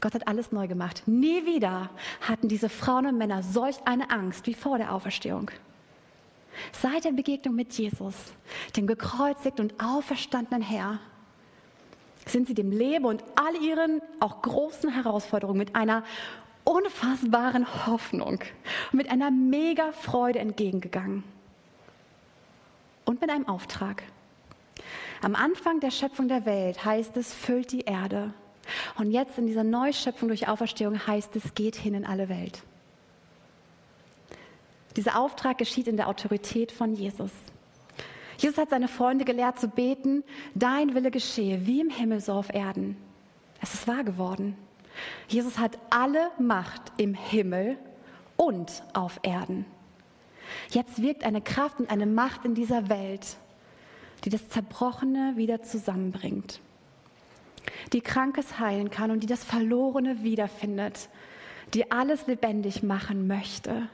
Gott 0.02 0.14
hat 0.14 0.28
alles 0.28 0.52
neu 0.52 0.68
gemacht. 0.68 1.04
Nie 1.06 1.46
wieder 1.46 1.90
hatten 2.22 2.48
diese 2.48 2.70
Frauen 2.70 3.08
und 3.08 3.18
Männer 3.18 3.42
solch 3.44 3.78
eine 3.86 4.10
Angst 4.12 4.46
wie 4.48 4.54
vor 4.54 4.78
der 4.78 4.94
Auferstehung. 4.94 5.50
Seit 6.72 7.06
der 7.06 7.12
Begegnung 7.12 7.56
mit 7.56 7.74
Jesus, 7.74 8.16
dem 8.76 8.88
gekreuzigten 8.88 9.70
und 9.70 9.84
auferstandenen 9.84 10.62
Herr, 10.62 11.00
sind 12.26 12.48
sie 12.48 12.54
dem 12.54 12.72
Leben 12.72 13.06
und 13.06 13.24
all 13.36 13.56
ihren 13.64 14.02
auch 14.20 14.42
großen 14.42 14.90
Herausforderungen 14.90 15.60
mit 15.60 15.76
einer 15.76 16.04
unfassbaren 16.64 17.88
Hoffnung 17.88 18.40
mit 18.92 19.10
einer 19.10 19.32
mega 19.32 19.94
Freude 19.94 20.40
entgegengegangen. 20.40 21.24
Und 23.06 23.22
mit 23.22 23.30
einem 23.30 23.48
Auftrag. 23.48 24.04
Am 25.22 25.34
Anfang 25.34 25.80
der 25.80 25.92
Schöpfung 25.92 26.28
der 26.28 26.46
Welt 26.46 26.84
heißt 26.84 27.16
es, 27.16 27.34
füllt 27.34 27.72
die 27.72 27.82
Erde 27.82 28.34
und 28.98 29.12
jetzt 29.12 29.38
in 29.38 29.48
dieser 29.48 29.64
Neuschöpfung 29.64 30.28
durch 30.28 30.48
Auferstehung 30.48 31.06
heißt 31.06 31.36
es, 31.36 31.54
geht 31.54 31.76
hin 31.76 31.94
in 31.94 32.06
alle 32.06 32.30
Welt. 32.30 32.64
Dieser 34.96 35.20
Auftrag 35.20 35.58
geschieht 35.58 35.88
in 35.88 35.98
der 35.98 36.08
Autorität 36.08 36.72
von 36.72 36.94
Jesus. 36.94 37.32
Jesus 38.40 38.58
hat 38.58 38.70
seine 38.70 38.88
Freunde 38.88 39.26
gelehrt 39.26 39.60
zu 39.60 39.68
beten, 39.68 40.24
dein 40.54 40.94
Wille 40.96 41.12
geschehe, 41.12 41.66
wie 41.66 41.82
im 41.82 41.90
Himmel 41.90 42.20
so 42.20 42.34
auf 42.34 42.54
Erden. 42.54 42.98
Es 43.62 43.74
ist 43.74 43.88
wahr 43.88 44.04
geworden. 44.04 44.56
Jesus 45.28 45.58
hat 45.58 45.78
alle 45.90 46.32
Macht 46.40 46.82
im 46.98 47.14
Himmel 47.14 47.78
und 48.36 48.84
auf 48.94 49.20
Erden. 49.24 49.66
Jetzt 50.70 51.02
wirkt 51.02 51.24
eine 51.24 51.42
Kraft 51.42 51.80
und 51.80 51.90
eine 51.90 52.06
Macht 52.06 52.46
in 52.46 52.56
dieser 52.56 52.90
Welt, 52.90 53.38
die 54.24 54.30
das 54.30 54.48
Zerbrochene 54.50 55.34
wieder 55.36 55.62
zusammenbringt 55.62 56.60
die 57.94 58.02
Krankes 58.02 58.60
heilen 58.60 58.90
kann 58.90 59.12
und 59.12 59.22
die 59.22 59.28
das 59.28 59.44
Verlorene 59.44 60.24
wiederfindet, 60.24 61.10
die 61.74 61.92
alles 61.92 62.28
lebendig 62.28 62.84
machen 62.84 63.28
möchte, 63.28 63.90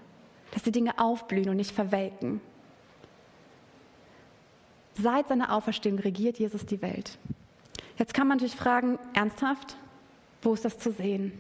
dass 0.51 0.63
die 0.63 0.71
Dinge 0.71 0.99
aufblühen 0.99 1.49
und 1.49 1.57
nicht 1.57 1.71
verwelken. 1.71 2.41
Seit 4.95 5.27
seiner 5.27 5.51
Auferstehung 5.53 5.99
regiert 5.99 6.37
Jesus 6.37 6.65
die 6.65 6.81
Welt. 6.81 7.17
Jetzt 7.97 8.13
kann 8.13 8.27
man 8.27 8.37
natürlich 8.37 8.55
fragen, 8.55 8.99
ernsthaft, 9.13 9.75
wo 10.41 10.53
ist 10.53 10.65
das 10.65 10.77
zu 10.77 10.91
sehen? 10.91 11.31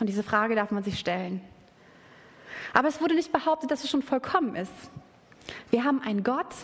Und 0.00 0.08
diese 0.08 0.22
Frage 0.22 0.56
darf 0.56 0.70
man 0.70 0.82
sich 0.82 0.98
stellen. 0.98 1.40
Aber 2.72 2.88
es 2.88 3.00
wurde 3.00 3.14
nicht 3.14 3.32
behauptet, 3.32 3.70
dass 3.70 3.84
es 3.84 3.90
schon 3.90 4.02
vollkommen 4.02 4.56
ist. 4.56 4.72
Wir 5.70 5.84
haben 5.84 6.00
einen 6.00 6.24
Gott, 6.24 6.54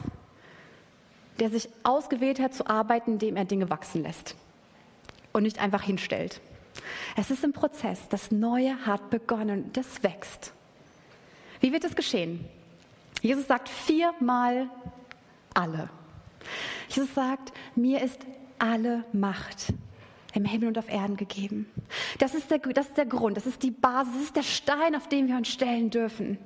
der 1.38 1.50
sich 1.50 1.68
ausgewählt 1.84 2.40
hat 2.40 2.54
zu 2.54 2.66
arbeiten, 2.66 3.12
indem 3.12 3.36
er 3.36 3.44
Dinge 3.44 3.70
wachsen 3.70 4.02
lässt 4.02 4.34
und 5.32 5.42
nicht 5.42 5.58
einfach 5.58 5.82
hinstellt. 5.82 6.40
Es 7.16 7.30
ist 7.30 7.44
ein 7.44 7.52
Prozess. 7.52 8.08
Das 8.08 8.30
Neue 8.30 8.86
hat 8.86 9.10
begonnen. 9.10 9.70
Das 9.72 10.02
wächst. 10.02 10.52
Wie 11.60 11.72
wird 11.72 11.84
es 11.84 11.96
geschehen? 11.96 12.44
Jesus 13.20 13.46
sagt 13.46 13.68
viermal 13.68 14.68
alle. 15.54 15.90
Jesus 16.88 17.12
sagt, 17.14 17.52
mir 17.74 18.02
ist 18.02 18.20
alle 18.58 19.04
Macht 19.12 19.72
im 20.34 20.44
Himmel 20.44 20.68
und 20.68 20.78
auf 20.78 20.88
Erden 20.88 21.16
gegeben. 21.16 21.68
Das 22.18 22.34
ist, 22.34 22.50
der, 22.50 22.58
das 22.58 22.86
ist 22.86 22.96
der 22.96 23.06
Grund, 23.06 23.36
das 23.36 23.46
ist 23.46 23.62
die 23.62 23.70
Basis, 23.70 24.12
das 24.12 24.22
ist 24.22 24.36
der 24.36 24.42
Stein, 24.42 24.94
auf 24.94 25.08
den 25.08 25.26
wir 25.26 25.36
uns 25.36 25.48
stellen 25.48 25.90
dürfen. 25.90 26.38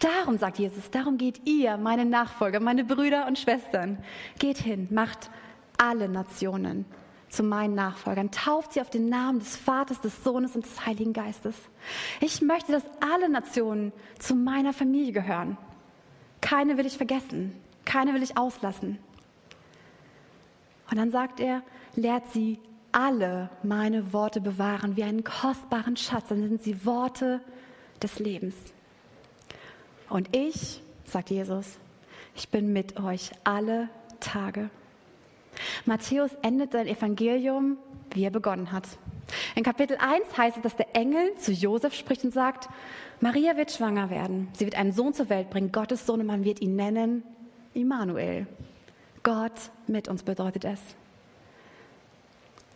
Darum, 0.00 0.38
sagt 0.38 0.58
Jesus, 0.58 0.90
darum 0.90 1.18
geht 1.18 1.40
ihr, 1.44 1.76
meine 1.76 2.04
Nachfolger, 2.04 2.60
meine 2.60 2.84
Brüder 2.84 3.26
und 3.26 3.38
Schwestern. 3.38 3.98
Geht 4.38 4.58
hin, 4.58 4.86
macht 4.90 5.30
alle 5.76 6.08
Nationen 6.08 6.84
zu 7.28 7.42
meinen 7.42 7.74
Nachfolgern. 7.74 8.30
Tauft 8.30 8.72
sie 8.72 8.80
auf 8.80 8.90
den 8.90 9.08
Namen 9.08 9.40
des 9.40 9.56
Vaters, 9.56 10.00
des 10.00 10.22
Sohnes 10.22 10.54
und 10.54 10.64
des 10.64 10.86
Heiligen 10.86 11.12
Geistes. 11.12 11.54
Ich 12.20 12.40
möchte, 12.40 12.72
dass 12.72 12.84
alle 13.00 13.28
Nationen 13.28 13.92
zu 14.18 14.34
meiner 14.34 14.72
Familie 14.72 15.12
gehören. 15.12 15.56
Keine 16.40 16.76
will 16.76 16.86
ich 16.86 16.96
vergessen, 16.96 17.52
keine 17.84 18.14
will 18.14 18.22
ich 18.22 18.36
auslassen. 18.36 18.98
Und 20.90 20.98
dann 20.98 21.10
sagt 21.10 21.40
er, 21.40 21.62
lehrt 21.96 22.30
sie 22.32 22.60
alle 22.92 23.50
meine 23.62 24.12
Worte 24.12 24.40
bewahren 24.40 24.96
wie 24.96 25.02
einen 25.02 25.24
kostbaren 25.24 25.96
Schatz. 25.96 26.28
Dann 26.28 26.48
sind 26.48 26.62
sie 26.62 26.86
Worte 26.86 27.40
des 28.02 28.18
Lebens. 28.18 28.54
Und 30.08 30.34
ich, 30.36 30.82
sagt 31.04 31.30
Jesus, 31.30 31.78
ich 32.34 32.48
bin 32.48 32.72
mit 32.72 33.00
euch 33.00 33.32
alle 33.44 33.88
Tage. 34.20 34.70
Matthäus 35.86 36.30
endet 36.42 36.72
sein 36.72 36.86
Evangelium, 36.86 37.78
wie 38.12 38.24
er 38.24 38.30
begonnen 38.30 38.72
hat. 38.72 38.84
In 39.54 39.64
Kapitel 39.64 39.96
1 39.96 40.36
heißt 40.36 40.56
es, 40.58 40.62
dass 40.62 40.76
der 40.76 40.94
Engel 40.94 41.34
zu 41.36 41.52
Josef 41.52 41.94
spricht 41.94 42.24
und 42.24 42.32
sagt, 42.32 42.68
Maria 43.20 43.56
wird 43.56 43.72
schwanger 43.72 44.10
werden. 44.10 44.48
Sie 44.52 44.64
wird 44.64 44.76
einen 44.76 44.92
Sohn 44.92 45.14
zur 45.14 45.28
Welt 45.28 45.50
bringen, 45.50 45.72
Gottes 45.72 46.06
Sohn, 46.06 46.20
und 46.20 46.26
man 46.26 46.44
wird 46.44 46.60
ihn 46.60 46.76
nennen 46.76 47.22
Immanuel. 47.74 48.46
Gott 49.22 49.70
mit 49.86 50.08
uns 50.08 50.22
bedeutet 50.22 50.64
es. 50.64 50.80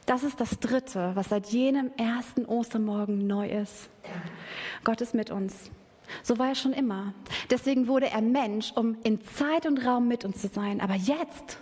Das 0.06 0.24
ist 0.24 0.40
das 0.40 0.58
Dritte, 0.58 1.12
was 1.14 1.28
seit 1.28 1.46
jenem 1.46 1.92
ersten 1.96 2.44
Ostermorgen 2.44 3.26
neu 3.26 3.48
ist. 3.48 3.88
Gott 4.82 5.00
ist 5.00 5.14
mit 5.14 5.30
uns. 5.30 5.70
So 6.24 6.38
war 6.38 6.48
er 6.48 6.54
schon 6.56 6.72
immer. 6.72 7.14
Deswegen 7.50 7.86
wurde 7.86 8.10
er 8.10 8.20
Mensch, 8.20 8.72
um 8.74 8.96
in 9.04 9.20
Zeit 9.24 9.66
und 9.66 9.86
Raum 9.86 10.08
mit 10.08 10.24
uns 10.24 10.40
zu 10.40 10.48
sein. 10.48 10.80
Aber 10.80 10.94
jetzt 10.94 11.58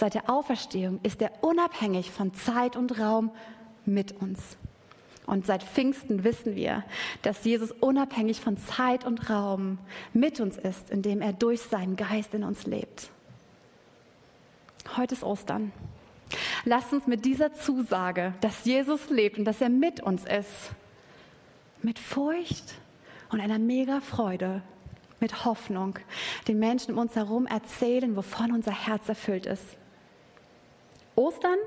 Seit 0.00 0.14
der 0.14 0.30
Auferstehung 0.30 0.98
ist 1.02 1.20
er 1.20 1.30
unabhängig 1.42 2.10
von 2.10 2.32
Zeit 2.32 2.74
und 2.74 2.98
Raum 2.98 3.30
mit 3.84 4.12
uns. 4.12 4.56
Und 5.26 5.44
seit 5.44 5.62
Pfingsten 5.62 6.24
wissen 6.24 6.56
wir, 6.56 6.84
dass 7.20 7.44
Jesus 7.44 7.70
unabhängig 7.70 8.40
von 8.40 8.56
Zeit 8.56 9.04
und 9.04 9.28
Raum 9.28 9.76
mit 10.14 10.40
uns 10.40 10.56
ist, 10.56 10.88
indem 10.88 11.20
er 11.20 11.34
durch 11.34 11.60
seinen 11.60 11.96
Geist 11.96 12.32
in 12.32 12.44
uns 12.44 12.64
lebt. 12.64 13.10
Heute 14.96 15.14
ist 15.14 15.22
Ostern. 15.22 15.70
Lasst 16.64 16.94
uns 16.94 17.06
mit 17.06 17.26
dieser 17.26 17.52
Zusage, 17.52 18.32
dass 18.40 18.64
Jesus 18.64 19.10
lebt 19.10 19.38
und 19.38 19.44
dass 19.44 19.60
er 19.60 19.68
mit 19.68 20.00
uns 20.00 20.24
ist, 20.24 20.70
mit 21.82 21.98
Furcht 21.98 22.72
und 23.28 23.38
einer 23.38 23.58
mega 23.58 24.00
Freude, 24.00 24.62
mit 25.20 25.44
Hoffnung 25.44 25.98
den 26.48 26.58
Menschen 26.58 26.94
um 26.94 26.98
uns 27.00 27.16
herum 27.16 27.46
erzählen, 27.46 28.16
wovon 28.16 28.52
unser 28.52 28.72
Herz 28.72 29.06
erfüllt 29.06 29.44
ist. 29.44 29.76
Ostern 31.20 31.58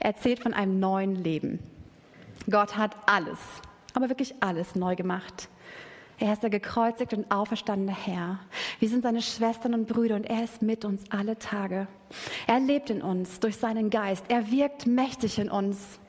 erzählt 0.00 0.40
von 0.40 0.52
einem 0.52 0.80
neuen 0.80 1.14
Leben. 1.14 1.60
Gott 2.50 2.76
hat 2.76 2.96
alles, 3.06 3.38
aber 3.94 4.08
wirklich 4.08 4.34
alles 4.40 4.74
neu 4.74 4.96
gemacht. 4.96 5.48
Er 6.18 6.32
ist 6.32 6.42
der 6.42 6.50
gekreuzigte 6.50 7.14
und 7.14 7.30
auferstandene 7.30 7.96
Herr. 7.96 8.40
Wir 8.80 8.88
sind 8.88 9.04
seine 9.04 9.22
Schwestern 9.22 9.72
und 9.72 9.86
Brüder 9.86 10.16
und 10.16 10.24
er 10.24 10.42
ist 10.42 10.62
mit 10.62 10.84
uns 10.84 11.04
alle 11.10 11.38
Tage. 11.38 11.86
Er 12.48 12.58
lebt 12.58 12.90
in 12.90 13.02
uns 13.02 13.38
durch 13.38 13.56
seinen 13.56 13.88
Geist. 13.88 14.24
Er 14.28 14.50
wirkt 14.50 14.86
mächtig 14.86 15.38
in 15.38 15.48
uns. 15.48 16.00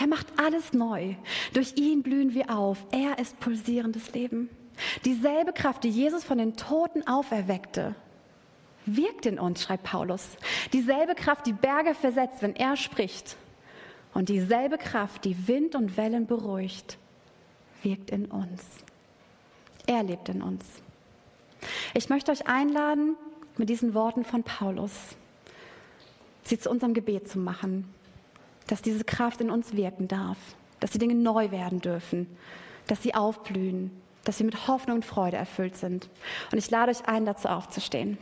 Er 0.00 0.06
macht 0.06 0.28
alles 0.36 0.72
neu. 0.72 1.16
Durch 1.54 1.76
ihn 1.76 2.04
blühen 2.04 2.34
wir 2.34 2.56
auf. 2.56 2.78
Er 2.92 3.18
ist 3.18 3.40
pulsierendes 3.40 4.12
Leben. 4.12 4.48
Dieselbe 5.04 5.52
Kraft, 5.52 5.82
die 5.82 5.90
Jesus 5.90 6.22
von 6.22 6.38
den 6.38 6.56
Toten 6.56 7.04
auferweckte, 7.08 7.96
wirkt 8.96 9.26
in 9.26 9.38
uns, 9.38 9.62
schreibt 9.62 9.84
Paulus. 9.84 10.36
Dieselbe 10.72 11.14
Kraft, 11.14 11.46
die 11.46 11.52
Berge 11.52 11.94
versetzt, 11.94 12.42
wenn 12.42 12.56
er 12.56 12.76
spricht. 12.76 13.36
Und 14.14 14.28
dieselbe 14.28 14.78
Kraft, 14.78 15.24
die 15.24 15.48
Wind 15.48 15.74
und 15.74 15.96
Wellen 15.96 16.26
beruhigt, 16.26 16.98
wirkt 17.82 18.10
in 18.10 18.26
uns. 18.26 18.64
Er 19.86 20.02
lebt 20.02 20.28
in 20.28 20.42
uns. 20.42 20.64
Ich 21.94 22.08
möchte 22.08 22.32
euch 22.32 22.46
einladen, 22.46 23.16
mit 23.56 23.68
diesen 23.68 23.94
Worten 23.94 24.24
von 24.24 24.42
Paulus 24.42 24.92
sie 26.44 26.58
zu 26.58 26.70
unserem 26.70 26.94
Gebet 26.94 27.28
zu 27.28 27.38
machen, 27.38 27.92
dass 28.66 28.82
diese 28.82 29.04
Kraft 29.04 29.40
in 29.40 29.50
uns 29.50 29.74
wirken 29.74 30.08
darf, 30.08 30.38
dass 30.80 30.90
die 30.90 30.98
Dinge 30.98 31.14
neu 31.14 31.50
werden 31.50 31.80
dürfen, 31.80 32.26
dass 32.86 33.02
sie 33.02 33.14
aufblühen, 33.14 33.90
dass 34.24 34.38
sie 34.38 34.44
mit 34.44 34.68
Hoffnung 34.68 34.96
und 34.96 35.04
Freude 35.04 35.36
erfüllt 35.36 35.76
sind. 35.76 36.08
Und 36.52 36.58
ich 36.58 36.70
lade 36.70 36.90
euch 36.90 37.06
ein, 37.06 37.24
dazu 37.24 37.48
aufzustehen. 37.48 38.18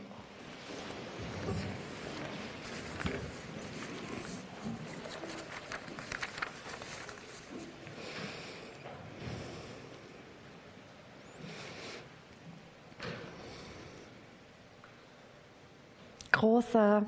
Großer 16.57 17.05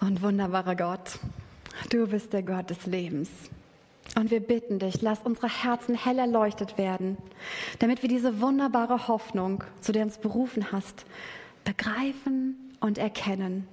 und 0.00 0.22
wunderbarer 0.22 0.76
Gott, 0.76 1.18
du 1.90 2.06
bist 2.06 2.32
der 2.32 2.42
Gott 2.42 2.70
des 2.70 2.86
Lebens. 2.86 3.28
Und 4.16 4.30
wir 4.30 4.40
bitten 4.40 4.78
dich, 4.78 5.00
lass 5.02 5.20
unsere 5.24 5.48
Herzen 5.48 5.94
hell 5.94 6.18
erleuchtet 6.18 6.76
werden, 6.78 7.16
damit 7.78 8.02
wir 8.02 8.08
diese 8.08 8.40
wunderbare 8.40 9.08
Hoffnung, 9.08 9.64
zu 9.80 9.92
der 9.92 10.04
uns 10.04 10.18
berufen 10.18 10.70
hast, 10.70 11.04
begreifen 11.64 12.63
und 12.84 12.98
erkennen. 12.98 13.66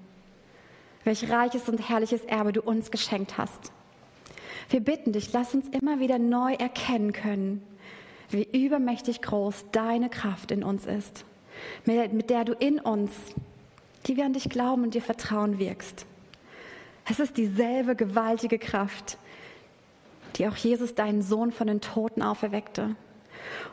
Welch 1.03 1.29
reiches 1.29 1.67
und 1.67 1.89
herrliches 1.89 2.23
Erbe 2.25 2.53
du 2.53 2.61
uns 2.61 2.91
geschenkt 2.91 3.37
hast. 3.37 3.71
Wir 4.69 4.79
bitten 4.79 5.11
dich, 5.11 5.33
lass 5.33 5.53
uns 5.53 5.67
immer 5.69 5.99
wieder 5.99 6.19
neu 6.19 6.53
erkennen 6.53 7.11
können, 7.11 7.63
wie 8.29 8.43
übermächtig 8.43 9.21
groß 9.21 9.65
deine 9.71 10.09
Kraft 10.09 10.51
in 10.51 10.63
uns 10.63 10.85
ist, 10.85 11.25
mit 11.85 12.29
der 12.29 12.45
du 12.45 12.53
in 12.53 12.79
uns 12.79 13.11
die 14.07 14.17
wir 14.17 14.25
an 14.25 14.33
dich 14.33 14.49
glauben 14.49 14.83
und 14.83 14.93
dir 14.93 15.01
vertrauen 15.01 15.59
wirkst. 15.59 16.05
Es 17.09 17.19
ist 17.19 17.37
dieselbe 17.37 17.95
gewaltige 17.95 18.59
Kraft, 18.59 19.17
die 20.35 20.47
auch 20.47 20.55
Jesus, 20.55 20.95
deinen 20.95 21.21
Sohn, 21.21 21.51
von 21.51 21.67
den 21.67 21.81
Toten 21.81 22.21
auferweckte 22.21 22.95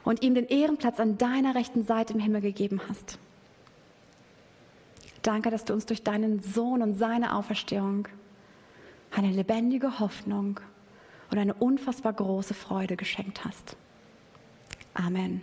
und 0.04 0.22
ihm 0.22 0.34
den 0.34 0.46
Ehrenplatz 0.46 0.98
an 0.98 1.18
deiner 1.18 1.54
rechten 1.54 1.84
Seite 1.84 2.14
im 2.14 2.20
Himmel 2.20 2.40
gegeben 2.40 2.80
hast. 2.88 3.18
Danke, 5.28 5.50
dass 5.50 5.66
du 5.66 5.74
uns 5.74 5.84
durch 5.84 6.02
deinen 6.02 6.40
Sohn 6.40 6.80
und 6.80 6.94
seine 6.94 7.34
Auferstehung 7.34 8.08
eine 9.14 9.30
lebendige 9.30 10.00
Hoffnung 10.00 10.58
und 11.30 11.36
eine 11.36 11.52
unfassbar 11.52 12.14
große 12.14 12.54
Freude 12.54 12.96
geschenkt 12.96 13.44
hast. 13.44 13.76
Amen. 14.94 15.42